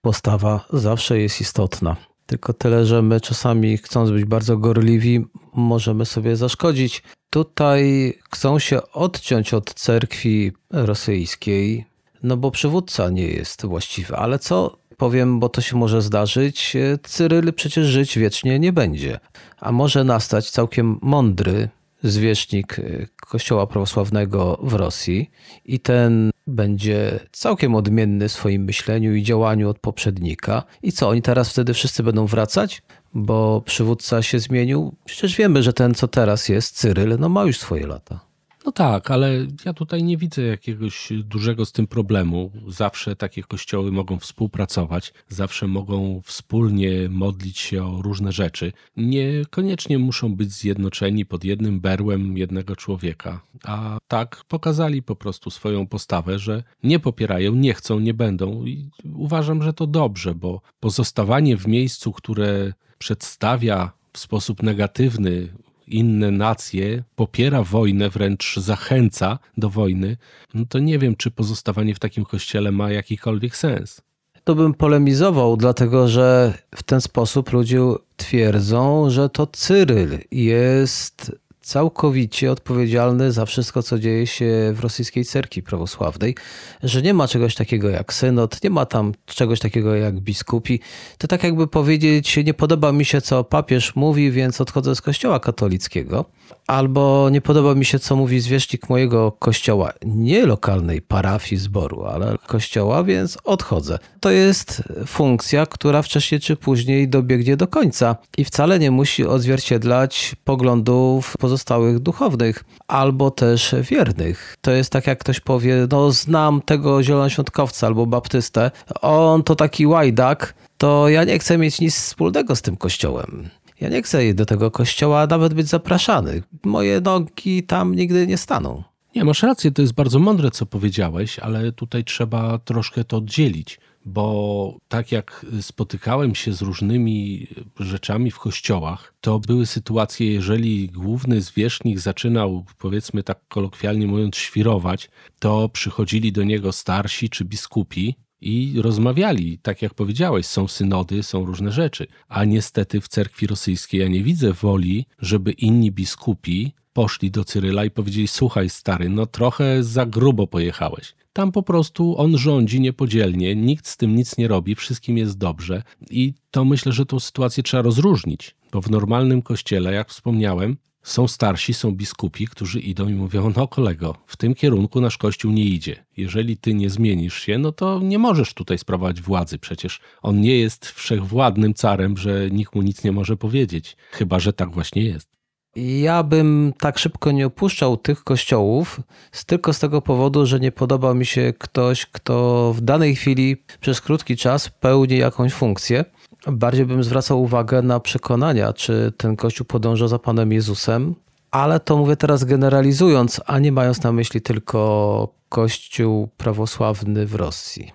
postawa 0.00 0.64
zawsze 0.72 1.18
jest 1.18 1.40
istotna. 1.40 1.96
Tylko 2.26 2.52
tyle, 2.52 2.86
że 2.86 3.02
my 3.02 3.20
czasami 3.20 3.76
chcąc 3.76 4.10
być 4.10 4.24
bardzo 4.24 4.56
gorliwi, 4.56 5.24
możemy 5.54 6.06
sobie 6.06 6.36
zaszkodzić. 6.36 7.02
Tutaj 7.30 8.14
chcą 8.30 8.58
się 8.58 8.92
odciąć 8.92 9.54
od 9.54 9.74
cerkwi 9.74 10.52
rosyjskiej, 10.70 11.84
no 12.22 12.36
bo 12.36 12.50
przywódca 12.50 13.10
nie 13.10 13.26
jest 13.26 13.66
właściwy. 13.66 14.16
Ale 14.16 14.38
co 14.38 14.76
powiem, 14.96 15.40
bo 15.40 15.48
to 15.48 15.60
się 15.60 15.76
może 15.76 16.02
zdarzyć, 16.02 16.76
Cyryl 17.02 17.52
przecież 17.54 17.86
żyć 17.86 18.18
wiecznie 18.18 18.58
nie 18.58 18.72
będzie. 18.72 19.20
A 19.60 19.72
może 19.72 20.04
nastać 20.04 20.50
całkiem 20.50 20.98
mądry 21.02 21.68
zwierzchnik 22.02 22.76
Kościoła 23.16 23.66
Prawosławnego 23.66 24.58
w 24.62 24.74
Rosji 24.74 25.30
i 25.64 25.80
ten 25.80 26.30
będzie 26.46 27.20
całkiem 27.32 27.74
odmienny 27.74 28.28
w 28.28 28.32
swoim 28.32 28.64
myśleniu 28.64 29.14
i 29.14 29.22
działaniu 29.22 29.68
od 29.68 29.78
poprzednika. 29.78 30.62
I 30.82 30.92
co, 30.92 31.08
oni 31.08 31.22
teraz 31.22 31.50
wtedy 31.50 31.74
wszyscy 31.74 32.02
będą 32.02 32.26
wracać? 32.26 32.82
bo 33.14 33.62
przywódca 33.66 34.22
się 34.22 34.38
zmienił. 34.38 34.94
Przecież 35.04 35.36
wiemy, 35.36 35.62
że 35.62 35.72
ten, 35.72 35.94
co 35.94 36.08
teraz 36.08 36.48
jest, 36.48 36.76
Cyryl, 36.76 37.16
no 37.18 37.28
ma 37.28 37.44
już 37.44 37.58
swoje 37.58 37.86
lata. 37.86 38.29
No 38.64 38.72
tak, 38.72 39.10
ale 39.10 39.46
ja 39.64 39.72
tutaj 39.72 40.02
nie 40.02 40.16
widzę 40.16 40.42
jakiegoś 40.42 41.12
dużego 41.24 41.64
z 41.64 41.72
tym 41.72 41.86
problemu. 41.86 42.52
Zawsze 42.68 43.16
takie 43.16 43.42
kościoły 43.42 43.92
mogą 43.92 44.18
współpracować, 44.18 45.12
zawsze 45.28 45.66
mogą 45.66 46.20
wspólnie 46.24 47.08
modlić 47.08 47.58
się 47.58 47.84
o 47.84 48.02
różne 48.02 48.32
rzeczy. 48.32 48.72
Niekoniecznie 48.96 49.98
muszą 49.98 50.36
być 50.36 50.52
zjednoczeni 50.52 51.26
pod 51.26 51.44
jednym 51.44 51.80
berłem 51.80 52.36
jednego 52.36 52.76
człowieka. 52.76 53.40
A 53.64 53.98
tak 54.08 54.44
pokazali 54.48 55.02
po 55.02 55.16
prostu 55.16 55.50
swoją 55.50 55.86
postawę, 55.86 56.38
że 56.38 56.62
nie 56.82 56.98
popierają, 56.98 57.54
nie 57.54 57.74
chcą, 57.74 58.00
nie 58.00 58.14
będą. 58.14 58.64
I 58.64 58.90
uważam, 59.14 59.62
że 59.62 59.72
to 59.72 59.86
dobrze, 59.86 60.34
bo 60.34 60.60
pozostawanie 60.80 61.56
w 61.56 61.66
miejscu, 61.66 62.12
które 62.12 62.72
przedstawia 62.98 63.92
w 64.12 64.18
sposób 64.18 64.62
negatywny 64.62 65.48
inne 65.90 66.30
nacje, 66.30 67.02
popiera 67.16 67.62
wojnę, 67.62 68.10
wręcz 68.10 68.56
zachęca 68.56 69.38
do 69.56 69.70
wojny, 69.70 70.16
no 70.54 70.64
to 70.68 70.78
nie 70.78 70.98
wiem, 70.98 71.16
czy 71.16 71.30
pozostawanie 71.30 71.94
w 71.94 71.98
takim 71.98 72.24
kościele 72.24 72.72
ma 72.72 72.90
jakikolwiek 72.90 73.56
sens. 73.56 74.02
To 74.44 74.54
bym 74.54 74.74
polemizował, 74.74 75.56
dlatego 75.56 76.08
że 76.08 76.58
w 76.74 76.82
ten 76.82 77.00
sposób 77.00 77.52
ludzie 77.52 77.80
twierdzą, 78.16 79.10
że 79.10 79.28
to 79.28 79.46
Cyryl 79.46 80.18
jest 80.30 81.32
całkowicie 81.70 82.52
odpowiedzialny 82.52 83.32
za 83.32 83.46
wszystko, 83.46 83.82
co 83.82 83.98
dzieje 83.98 84.26
się 84.26 84.72
w 84.74 84.80
rosyjskiej 84.80 85.24
cerkwi 85.24 85.62
prawosławnej, 85.62 86.34
że 86.82 87.02
nie 87.02 87.14
ma 87.14 87.28
czegoś 87.28 87.54
takiego 87.54 87.88
jak 87.88 88.12
synod, 88.12 88.64
nie 88.64 88.70
ma 88.70 88.86
tam 88.86 89.12
czegoś 89.26 89.60
takiego 89.60 89.94
jak 89.94 90.20
biskupi. 90.20 90.80
To 91.18 91.28
tak 91.28 91.42
jakby 91.42 91.66
powiedzieć, 91.66 92.36
nie 92.36 92.54
podoba 92.54 92.92
mi 92.92 93.04
się, 93.04 93.20
co 93.20 93.44
papież 93.44 93.96
mówi, 93.96 94.30
więc 94.30 94.60
odchodzę 94.60 94.94
z 94.94 95.00
kościoła 95.00 95.40
katolickiego, 95.40 96.24
albo 96.70 97.28
nie 97.30 97.40
podoba 97.40 97.74
mi 97.74 97.84
się, 97.84 97.98
co 97.98 98.16
mówi 98.16 98.40
zwierzchnik 98.40 98.88
mojego 98.88 99.32
kościoła, 99.32 99.92
nie 100.04 100.46
lokalnej 100.46 101.02
parafii 101.02 101.60
zboru, 101.60 102.04
ale 102.04 102.36
kościoła, 102.46 103.04
więc 103.04 103.38
odchodzę. 103.44 103.98
To 104.20 104.30
jest 104.30 104.82
funkcja, 105.06 105.66
która 105.66 106.02
wcześniej 106.02 106.40
czy 106.40 106.56
później 106.56 107.08
dobiegnie 107.08 107.56
do 107.56 107.66
końca 107.66 108.16
i 108.38 108.44
wcale 108.44 108.78
nie 108.78 108.90
musi 108.90 109.26
odzwierciedlać 109.26 110.36
poglądów 110.44 111.36
pozostałych 111.38 111.98
duchownych 111.98 112.64
albo 112.88 113.30
też 113.30 113.74
wiernych. 113.90 114.56
To 114.60 114.70
jest 114.70 114.92
tak, 114.92 115.06
jak 115.06 115.18
ktoś 115.18 115.40
powie, 115.40 115.86
no 115.90 116.12
znam 116.12 116.62
tego 116.62 117.02
zielonoświątkowca 117.02 117.86
albo 117.86 118.06
baptystę, 118.06 118.70
on 119.00 119.42
to 119.42 119.56
taki 119.56 119.86
łajdak, 119.86 120.54
to 120.78 121.08
ja 121.08 121.24
nie 121.24 121.38
chcę 121.38 121.58
mieć 121.58 121.80
nic 121.80 121.94
wspólnego 121.94 122.56
z 122.56 122.62
tym 122.62 122.76
kościołem. 122.76 123.50
Ja 123.80 123.88
nie 123.88 124.02
chcę 124.02 124.34
do 124.34 124.46
tego 124.46 124.70
kościoła 124.70 125.26
nawet 125.26 125.54
być 125.54 125.68
zapraszany. 125.68 126.42
Moje 126.64 127.00
nogi 127.00 127.62
tam 127.62 127.94
nigdy 127.94 128.26
nie 128.26 128.36
staną. 128.36 128.82
Nie, 129.16 129.24
masz 129.24 129.42
rację, 129.42 129.70
to 129.72 129.82
jest 129.82 129.94
bardzo 129.94 130.18
mądre, 130.18 130.50
co 130.50 130.66
powiedziałeś, 130.66 131.38
ale 131.38 131.72
tutaj 131.72 132.04
trzeba 132.04 132.58
troszkę 132.58 133.04
to 133.04 133.16
oddzielić, 133.16 133.80
bo 134.04 134.76
tak 134.88 135.12
jak 135.12 135.46
spotykałem 135.60 136.34
się 136.34 136.52
z 136.52 136.62
różnymi 136.62 137.46
rzeczami 137.78 138.30
w 138.30 138.38
kościołach, 138.38 139.14
to 139.20 139.38
były 139.38 139.66
sytuacje, 139.66 140.32
jeżeli 140.32 140.88
główny 140.88 141.40
zwierzchnik 141.40 142.00
zaczynał, 142.00 142.64
powiedzmy 142.78 143.22
tak 143.22 143.40
kolokwialnie 143.48 144.06
mówiąc, 144.06 144.36
świrować, 144.36 145.10
to 145.38 145.68
przychodzili 145.68 146.32
do 146.32 146.44
niego 146.44 146.72
starsi 146.72 147.30
czy 147.30 147.44
biskupi 147.44 148.16
i 148.40 148.74
rozmawiali. 148.82 149.58
Tak 149.58 149.82
jak 149.82 149.94
powiedziałeś, 149.94 150.46
są 150.46 150.68
synody, 150.68 151.22
są 151.22 151.44
różne 151.44 151.72
rzeczy. 151.72 152.06
A 152.28 152.44
niestety 152.44 153.00
w 153.00 153.08
cerkwi 153.08 153.46
rosyjskiej 153.46 154.00
ja 154.00 154.08
nie 154.08 154.22
widzę 154.22 154.52
woli, 154.52 155.06
żeby 155.18 155.52
inni 155.52 155.92
biskupi 155.92 156.72
poszli 156.92 157.30
do 157.30 157.44
Cyryla 157.44 157.84
i 157.84 157.90
powiedzieli: 157.90 158.28
Słuchaj, 158.28 158.70
stary, 158.70 159.08
no 159.08 159.26
trochę 159.26 159.82
za 159.84 160.06
grubo 160.06 160.46
pojechałeś. 160.46 161.14
Tam 161.32 161.52
po 161.52 161.62
prostu 161.62 162.18
on 162.18 162.38
rządzi 162.38 162.80
niepodzielnie, 162.80 163.56
nikt 163.56 163.86
z 163.86 163.96
tym 163.96 164.16
nic 164.16 164.38
nie 164.38 164.48
robi, 164.48 164.74
wszystkim 164.74 165.18
jest 165.18 165.38
dobrze. 165.38 165.82
I 166.10 166.34
to 166.50 166.64
myślę, 166.64 166.92
że 166.92 167.06
tą 167.06 167.20
sytuację 167.20 167.62
trzeba 167.62 167.82
rozróżnić, 167.82 168.56
bo 168.72 168.82
w 168.82 168.90
normalnym 168.90 169.42
kościele, 169.42 169.92
jak 169.92 170.08
wspomniałem, 170.08 170.76
są 171.02 171.28
starsi, 171.28 171.74
są 171.74 171.92
biskupi, 171.92 172.46
którzy 172.46 172.80
idą 172.80 173.08
i 173.08 173.14
mówią: 173.14 173.52
No, 173.56 173.68
kolego, 173.68 174.16
w 174.26 174.36
tym 174.36 174.54
kierunku 174.54 175.00
nasz 175.00 175.18
kościół 175.18 175.52
nie 175.52 175.64
idzie. 175.64 176.04
Jeżeli 176.16 176.56
ty 176.56 176.74
nie 176.74 176.90
zmienisz 176.90 177.40
się, 177.40 177.58
no 177.58 177.72
to 177.72 178.00
nie 178.02 178.18
możesz 178.18 178.54
tutaj 178.54 178.78
sprawować 178.78 179.20
władzy. 179.20 179.58
Przecież 179.58 180.00
on 180.22 180.40
nie 180.40 180.58
jest 180.58 180.86
wszechwładnym 180.86 181.74
carem, 181.74 182.16
że 182.16 182.50
nikt 182.50 182.74
mu 182.74 182.82
nic 182.82 183.04
nie 183.04 183.12
może 183.12 183.36
powiedzieć. 183.36 183.96
Chyba, 184.10 184.40
że 184.40 184.52
tak 184.52 184.70
właśnie 184.70 185.02
jest. 185.02 185.39
Ja 185.76 186.22
bym 186.22 186.72
tak 186.78 186.98
szybko 186.98 187.32
nie 187.32 187.46
opuszczał 187.46 187.96
tych 187.96 188.24
kościołów, 188.24 189.00
tylko 189.46 189.72
z 189.72 189.78
tego 189.78 190.02
powodu, 190.02 190.46
że 190.46 190.60
nie 190.60 190.72
podoba 190.72 191.14
mi 191.14 191.26
się 191.26 191.52
ktoś, 191.58 192.06
kto 192.06 192.72
w 192.76 192.80
danej 192.80 193.16
chwili 193.16 193.56
przez 193.80 194.00
krótki 194.00 194.36
czas 194.36 194.68
pełni 194.68 195.18
jakąś 195.18 195.52
funkcję. 195.52 196.04
Bardziej 196.46 196.86
bym 196.86 197.04
zwracał 197.04 197.42
uwagę 197.42 197.82
na 197.82 198.00
przekonania, 198.00 198.72
czy 198.72 199.12
ten 199.16 199.36
kościół 199.36 199.66
podąża 199.66 200.08
za 200.08 200.18
Panem 200.18 200.52
Jezusem, 200.52 201.14
ale 201.50 201.80
to 201.80 201.96
mówię 201.96 202.16
teraz 202.16 202.44
generalizując, 202.44 203.40
a 203.46 203.58
nie 203.58 203.72
mając 203.72 204.02
na 204.02 204.12
myśli 204.12 204.40
tylko 204.40 205.34
kościół 205.48 206.28
prawosławny 206.36 207.26
w 207.26 207.34
Rosji. 207.34 207.92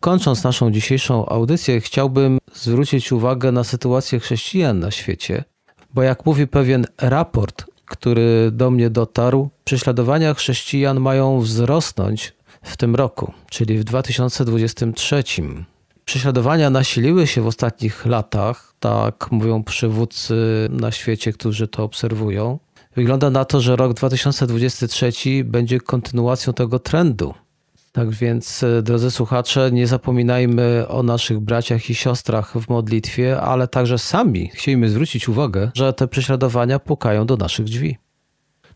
Kończąc 0.00 0.44
naszą 0.44 0.70
dzisiejszą 0.70 1.26
audycję, 1.26 1.80
chciałbym 1.80 2.38
zwrócić 2.54 3.12
uwagę 3.12 3.52
na 3.52 3.64
sytuację 3.64 4.20
chrześcijan 4.20 4.78
na 4.78 4.90
świecie, 4.90 5.44
bo 5.96 6.02
jak 6.02 6.26
mówi 6.26 6.46
pewien 6.46 6.86
raport, 6.98 7.64
który 7.84 8.50
do 8.52 8.70
mnie 8.70 8.90
dotarł, 8.90 9.50
prześladowania 9.64 10.34
chrześcijan 10.34 11.00
mają 11.00 11.40
wzrosnąć 11.40 12.32
w 12.62 12.76
tym 12.76 12.94
roku, 12.94 13.32
czyli 13.50 13.78
w 13.78 13.84
2023. 13.84 15.24
Prześladowania 16.04 16.70
nasiliły 16.70 17.26
się 17.26 17.42
w 17.42 17.46
ostatnich 17.46 18.06
latach, 18.06 18.74
tak 18.80 19.28
mówią 19.30 19.64
przywódcy 19.64 20.34
na 20.70 20.90
świecie, 20.90 21.32
którzy 21.32 21.68
to 21.68 21.84
obserwują. 21.84 22.58
Wygląda 22.96 23.30
na 23.30 23.44
to, 23.44 23.60
że 23.60 23.76
rok 23.76 23.94
2023 23.94 25.12
będzie 25.44 25.80
kontynuacją 25.80 26.52
tego 26.52 26.78
trendu. 26.78 27.34
Tak 27.96 28.10
więc, 28.10 28.64
drodzy 28.82 29.10
słuchacze, 29.10 29.70
nie 29.72 29.86
zapominajmy 29.86 30.88
o 30.88 31.02
naszych 31.02 31.40
braciach 31.40 31.90
i 31.90 31.94
siostrach 31.94 32.52
w 32.58 32.68
modlitwie, 32.68 33.40
ale 33.40 33.68
także 33.68 33.98
sami 33.98 34.50
chcielibyśmy 34.54 34.90
zwrócić 34.90 35.28
uwagę, 35.28 35.70
że 35.74 35.92
te 35.92 36.08
prześladowania 36.08 36.78
pukają 36.78 37.26
do 37.26 37.36
naszych 37.36 37.66
drzwi. 37.66 37.96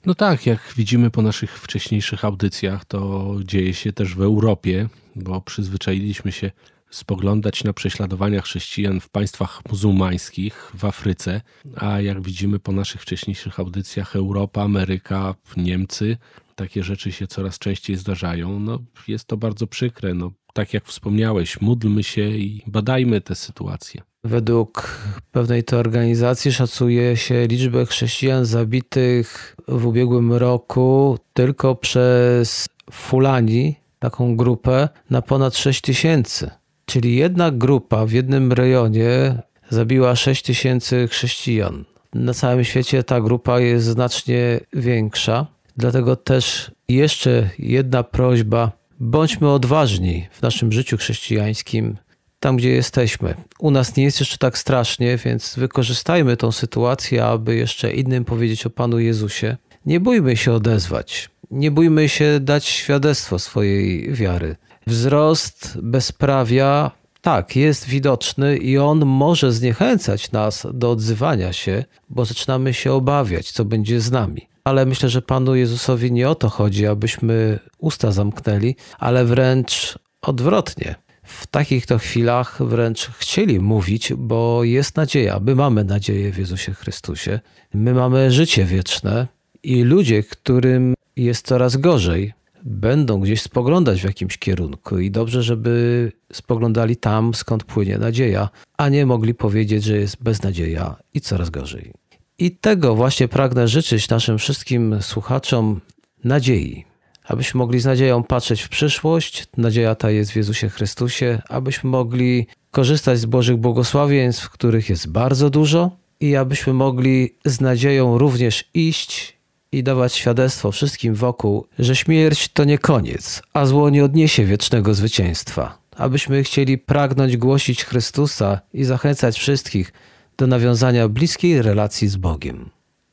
No 0.07 0.15
tak, 0.15 0.47
jak 0.47 0.75
widzimy 0.77 1.11
po 1.11 1.23
naszych 1.23 1.59
wcześniejszych 1.59 2.25
audycjach, 2.25 2.85
to 2.85 3.35
dzieje 3.45 3.75
się 3.75 3.93
też 3.93 4.15
w 4.15 4.23
Europie, 4.23 4.89
bo 5.17 5.41
przyzwyczailiśmy 5.41 6.33
się 6.33 6.51
spoglądać 6.91 7.65
na 7.65 7.73
prześladowania 7.73 8.41
chrześcijan 8.41 9.01
w 9.01 9.09
państwach 9.09 9.61
muzułmańskich, 9.71 10.73
w 10.75 10.85
Afryce, 10.85 11.41
a 11.77 12.01
jak 12.01 12.23
widzimy 12.23 12.59
po 12.59 12.73
naszych 12.73 13.03
wcześniejszych 13.03 13.61
audycjach, 13.61 14.17
Europa, 14.17 14.63
Ameryka, 14.63 15.35
Niemcy, 15.57 16.17
takie 16.61 16.83
rzeczy 16.83 17.13
się 17.13 17.27
coraz 17.27 17.59
częściej 17.59 17.97
zdarzają. 17.97 18.61
No, 18.61 18.79
jest 19.09 19.25
to 19.25 19.37
bardzo 19.37 19.67
przykre. 19.67 20.15
No, 20.15 20.33
tak 20.55 20.75
jak 20.75 20.85
wspomniałeś, 20.85 21.61
módlmy 21.61 22.03
się 22.03 22.29
i 22.29 22.63
badajmy 22.67 23.21
te 23.21 23.35
sytuacje. 23.35 24.03
Według 24.25 25.01
pewnej 25.33 25.65
to 25.65 25.79
organizacji 25.79 26.53
szacuje 26.53 27.17
się 27.17 27.47
liczbę 27.47 27.87
chrześcijan 27.87 28.45
zabitych 28.45 29.57
w 29.69 29.87
ubiegłym 29.87 30.33
roku 30.33 31.19
tylko 31.33 31.75
przez 31.75 32.69
Fulani, 32.93 33.77
taką 33.99 34.37
grupę, 34.37 34.89
na 35.11 35.23
ponad 35.23 35.57
6 35.57 35.81
tysięcy. 35.81 36.51
Czyli 36.85 37.17
jedna 37.17 37.51
grupa 37.51 38.07
w 38.07 38.13
jednym 38.13 38.53
rejonie 38.53 39.43
zabiła 39.69 40.17
6 40.17 40.43
tysięcy 40.43 41.09
chrześcijan. 41.09 41.85
Na 42.15 42.35
całym 42.35 42.65
świecie 42.65 43.03
ta 43.03 43.21
grupa 43.21 43.61
jest 43.61 43.87
znacznie 43.87 44.61
większa. 44.73 45.47
Dlatego 45.81 46.17
też 46.17 46.71
jeszcze 46.89 47.51
jedna 47.59 48.03
prośba: 48.03 48.73
bądźmy 49.01 49.51
odważni 49.51 50.29
w 50.33 50.43
naszym 50.43 50.73
życiu 50.73 50.97
chrześcijańskim, 50.97 51.97
tam 52.41 52.57
gdzie 52.57 52.71
jesteśmy. 52.71 53.35
U 53.59 53.71
nas 53.71 53.97
nie 53.97 54.05
jest 54.05 54.21
jeszcze 54.21 54.39
tak 54.39 54.59
strasznie, 54.59 55.17
więc 55.17 55.55
wykorzystajmy 55.57 56.37
tą 56.37 56.53
sytuację, 56.53 57.25
aby 57.25 57.57
jeszcze 57.57 57.93
innym 57.93 58.25
powiedzieć 58.25 58.67
o 58.67 58.71
Panu 58.71 58.99
Jezusie. 58.99 59.57
Nie 59.87 60.01
bójmy 60.01 60.37
się 60.37 60.53
odezwać, 60.53 61.31
nie 61.51 61.71
bójmy 61.71 62.09
się 62.09 62.41
dać 62.41 62.65
świadectwo 62.65 63.39
swojej 63.39 64.13
wiary. 64.13 64.57
Wzrost 64.87 65.79
bezprawia, 65.83 66.91
tak, 67.21 67.57
jest 67.57 67.87
widoczny 67.87 68.57
i 68.57 68.79
on 68.79 69.07
może 69.07 69.53
zniechęcać 69.53 70.33
nas 70.33 70.67
do 70.75 70.91
odzywania 70.91 71.53
się, 71.53 71.85
bo 72.11 72.25
zaczynamy 72.25 72.75
się 72.75 72.93
obawiać, 72.93 73.51
co 73.51 73.65
będzie 73.65 74.01
z 74.01 74.11
nami. 74.11 74.51
Ale 74.65 74.87
myślę, 74.87 75.09
że 75.09 75.23
Panu 75.23 75.55
Jezusowi 75.55 76.13
nie 76.13 76.29
o 76.29 76.35
to 76.35 76.49
chodzi, 76.49 76.87
abyśmy 76.87 77.59
usta 77.79 78.13
zamknęli, 78.13 78.77
ale 78.99 79.25
wręcz 79.25 79.99
odwrotnie. 80.23 80.95
w 81.23 81.47
takich 81.47 81.87
to 81.87 81.99
chwilach 81.99 82.59
wręcz 82.61 83.11
chcieli 83.11 83.61
mówić, 83.61 84.13
bo 84.17 84.65
jest 84.65 84.97
nadzieja. 84.97 85.41
My 85.41 85.55
mamy 85.55 85.85
nadzieję 85.85 86.33
w 86.33 86.39
Jezusie 86.39 86.75
Chrystusie. 86.75 87.41
My 87.75 87.95
mamy 87.95 88.31
życie 88.31 88.65
wieczne 88.65 89.27
i 89.63 89.83
ludzie, 89.83 90.23
którym 90.23 90.95
jest 91.17 91.47
coraz 91.47 91.77
gorzej, 91.77 92.33
będą 92.65 93.21
gdzieś 93.21 93.43
spoglądać 93.43 94.01
w 94.01 94.05
jakimś 94.05 94.39
kierunku 94.39 94.99
i 94.99 95.11
dobrze, 95.11 95.43
żeby 95.43 96.13
spoglądali 96.33 96.97
tam, 96.97 97.35
skąd 97.35 97.65
płynie 97.65 97.99
nadzieja, 97.99 98.49
a 98.77 98.89
nie 98.89 99.07
mogli 99.07 99.35
powiedzieć, 99.35 99.85
że 99.85 99.97
jest 99.97 100.23
beznadzieja 100.23 100.97
i 101.15 101.21
coraz 101.21 101.51
gorzej. 101.51 101.93
I 102.41 102.51
tego 102.51 102.95
właśnie 102.95 103.29
pragnę 103.29 103.69
życzyć 103.69 104.09
naszym 104.09 104.39
wszystkim 104.39 104.97
słuchaczom 105.01 105.81
nadziei, 106.25 106.85
abyśmy 107.25 107.59
mogli 107.59 107.81
z 107.81 107.85
nadzieją 107.85 108.23
patrzeć 108.23 108.63
w 108.63 108.69
przyszłość. 108.69 109.47
Nadzieja 109.57 109.95
ta 109.95 110.11
jest 110.11 110.33
w 110.33 110.37
Jezusie 110.37 110.69
Chrystusie, 110.69 111.43
abyśmy 111.49 111.91
mogli 111.91 112.47
korzystać 112.71 113.19
z 113.19 113.27
Bożych 113.27 113.57
błogosławieństw, 113.57 114.51
których 114.51 114.89
jest 114.89 115.09
bardzo 115.09 115.51
dużo, 115.51 115.91
i 116.21 116.37
abyśmy 116.37 116.73
mogli 116.73 117.35
z 117.45 117.61
nadzieją 117.61 118.19
również 118.19 118.65
iść 118.75 119.37
i 119.73 119.83
dawać 119.83 120.15
świadectwo 120.15 120.73
wszystkim 120.73 121.15
wokół, 121.15 121.67
że 121.79 121.97
śmierć 121.97 122.49
to 122.49 122.65
nie 122.65 122.79
koniec, 122.79 123.43
a 123.53 123.67
zło 123.67 123.91
nie 123.91 124.05
odniesie 124.05 124.45
wiecznego 124.45 124.95
zwycięstwa. 124.95 125.79
Abyśmy 125.97 126.43
chcieli 126.43 126.79
pragnąć 126.79 127.37
głosić 127.37 127.85
Chrystusa 127.85 128.61
i 128.73 128.85
zachęcać 128.85 129.39
wszystkich 129.39 129.93
do 130.41 130.47
nawiązania 130.47 131.09
bliskiej 131.09 131.63
relacji 131.63 132.09
z 132.09 132.17
Bogiem. 132.17 132.71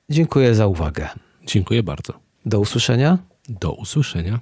Dziękuję 0.09 0.55
za 0.55 0.67
uwagę. 0.67 1.07
Dziękuję 1.47 1.83
bardzo. 1.83 2.13
Do 2.45 2.59
usłyszenia. 2.59 3.17
Do 3.49 3.73
usłyszenia. 3.73 4.39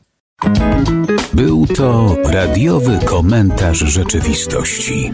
Był 1.33 1.67
to 1.67 2.15
radiowy 2.23 2.99
komentarz 3.05 3.77
rzeczywistości. 3.77 5.11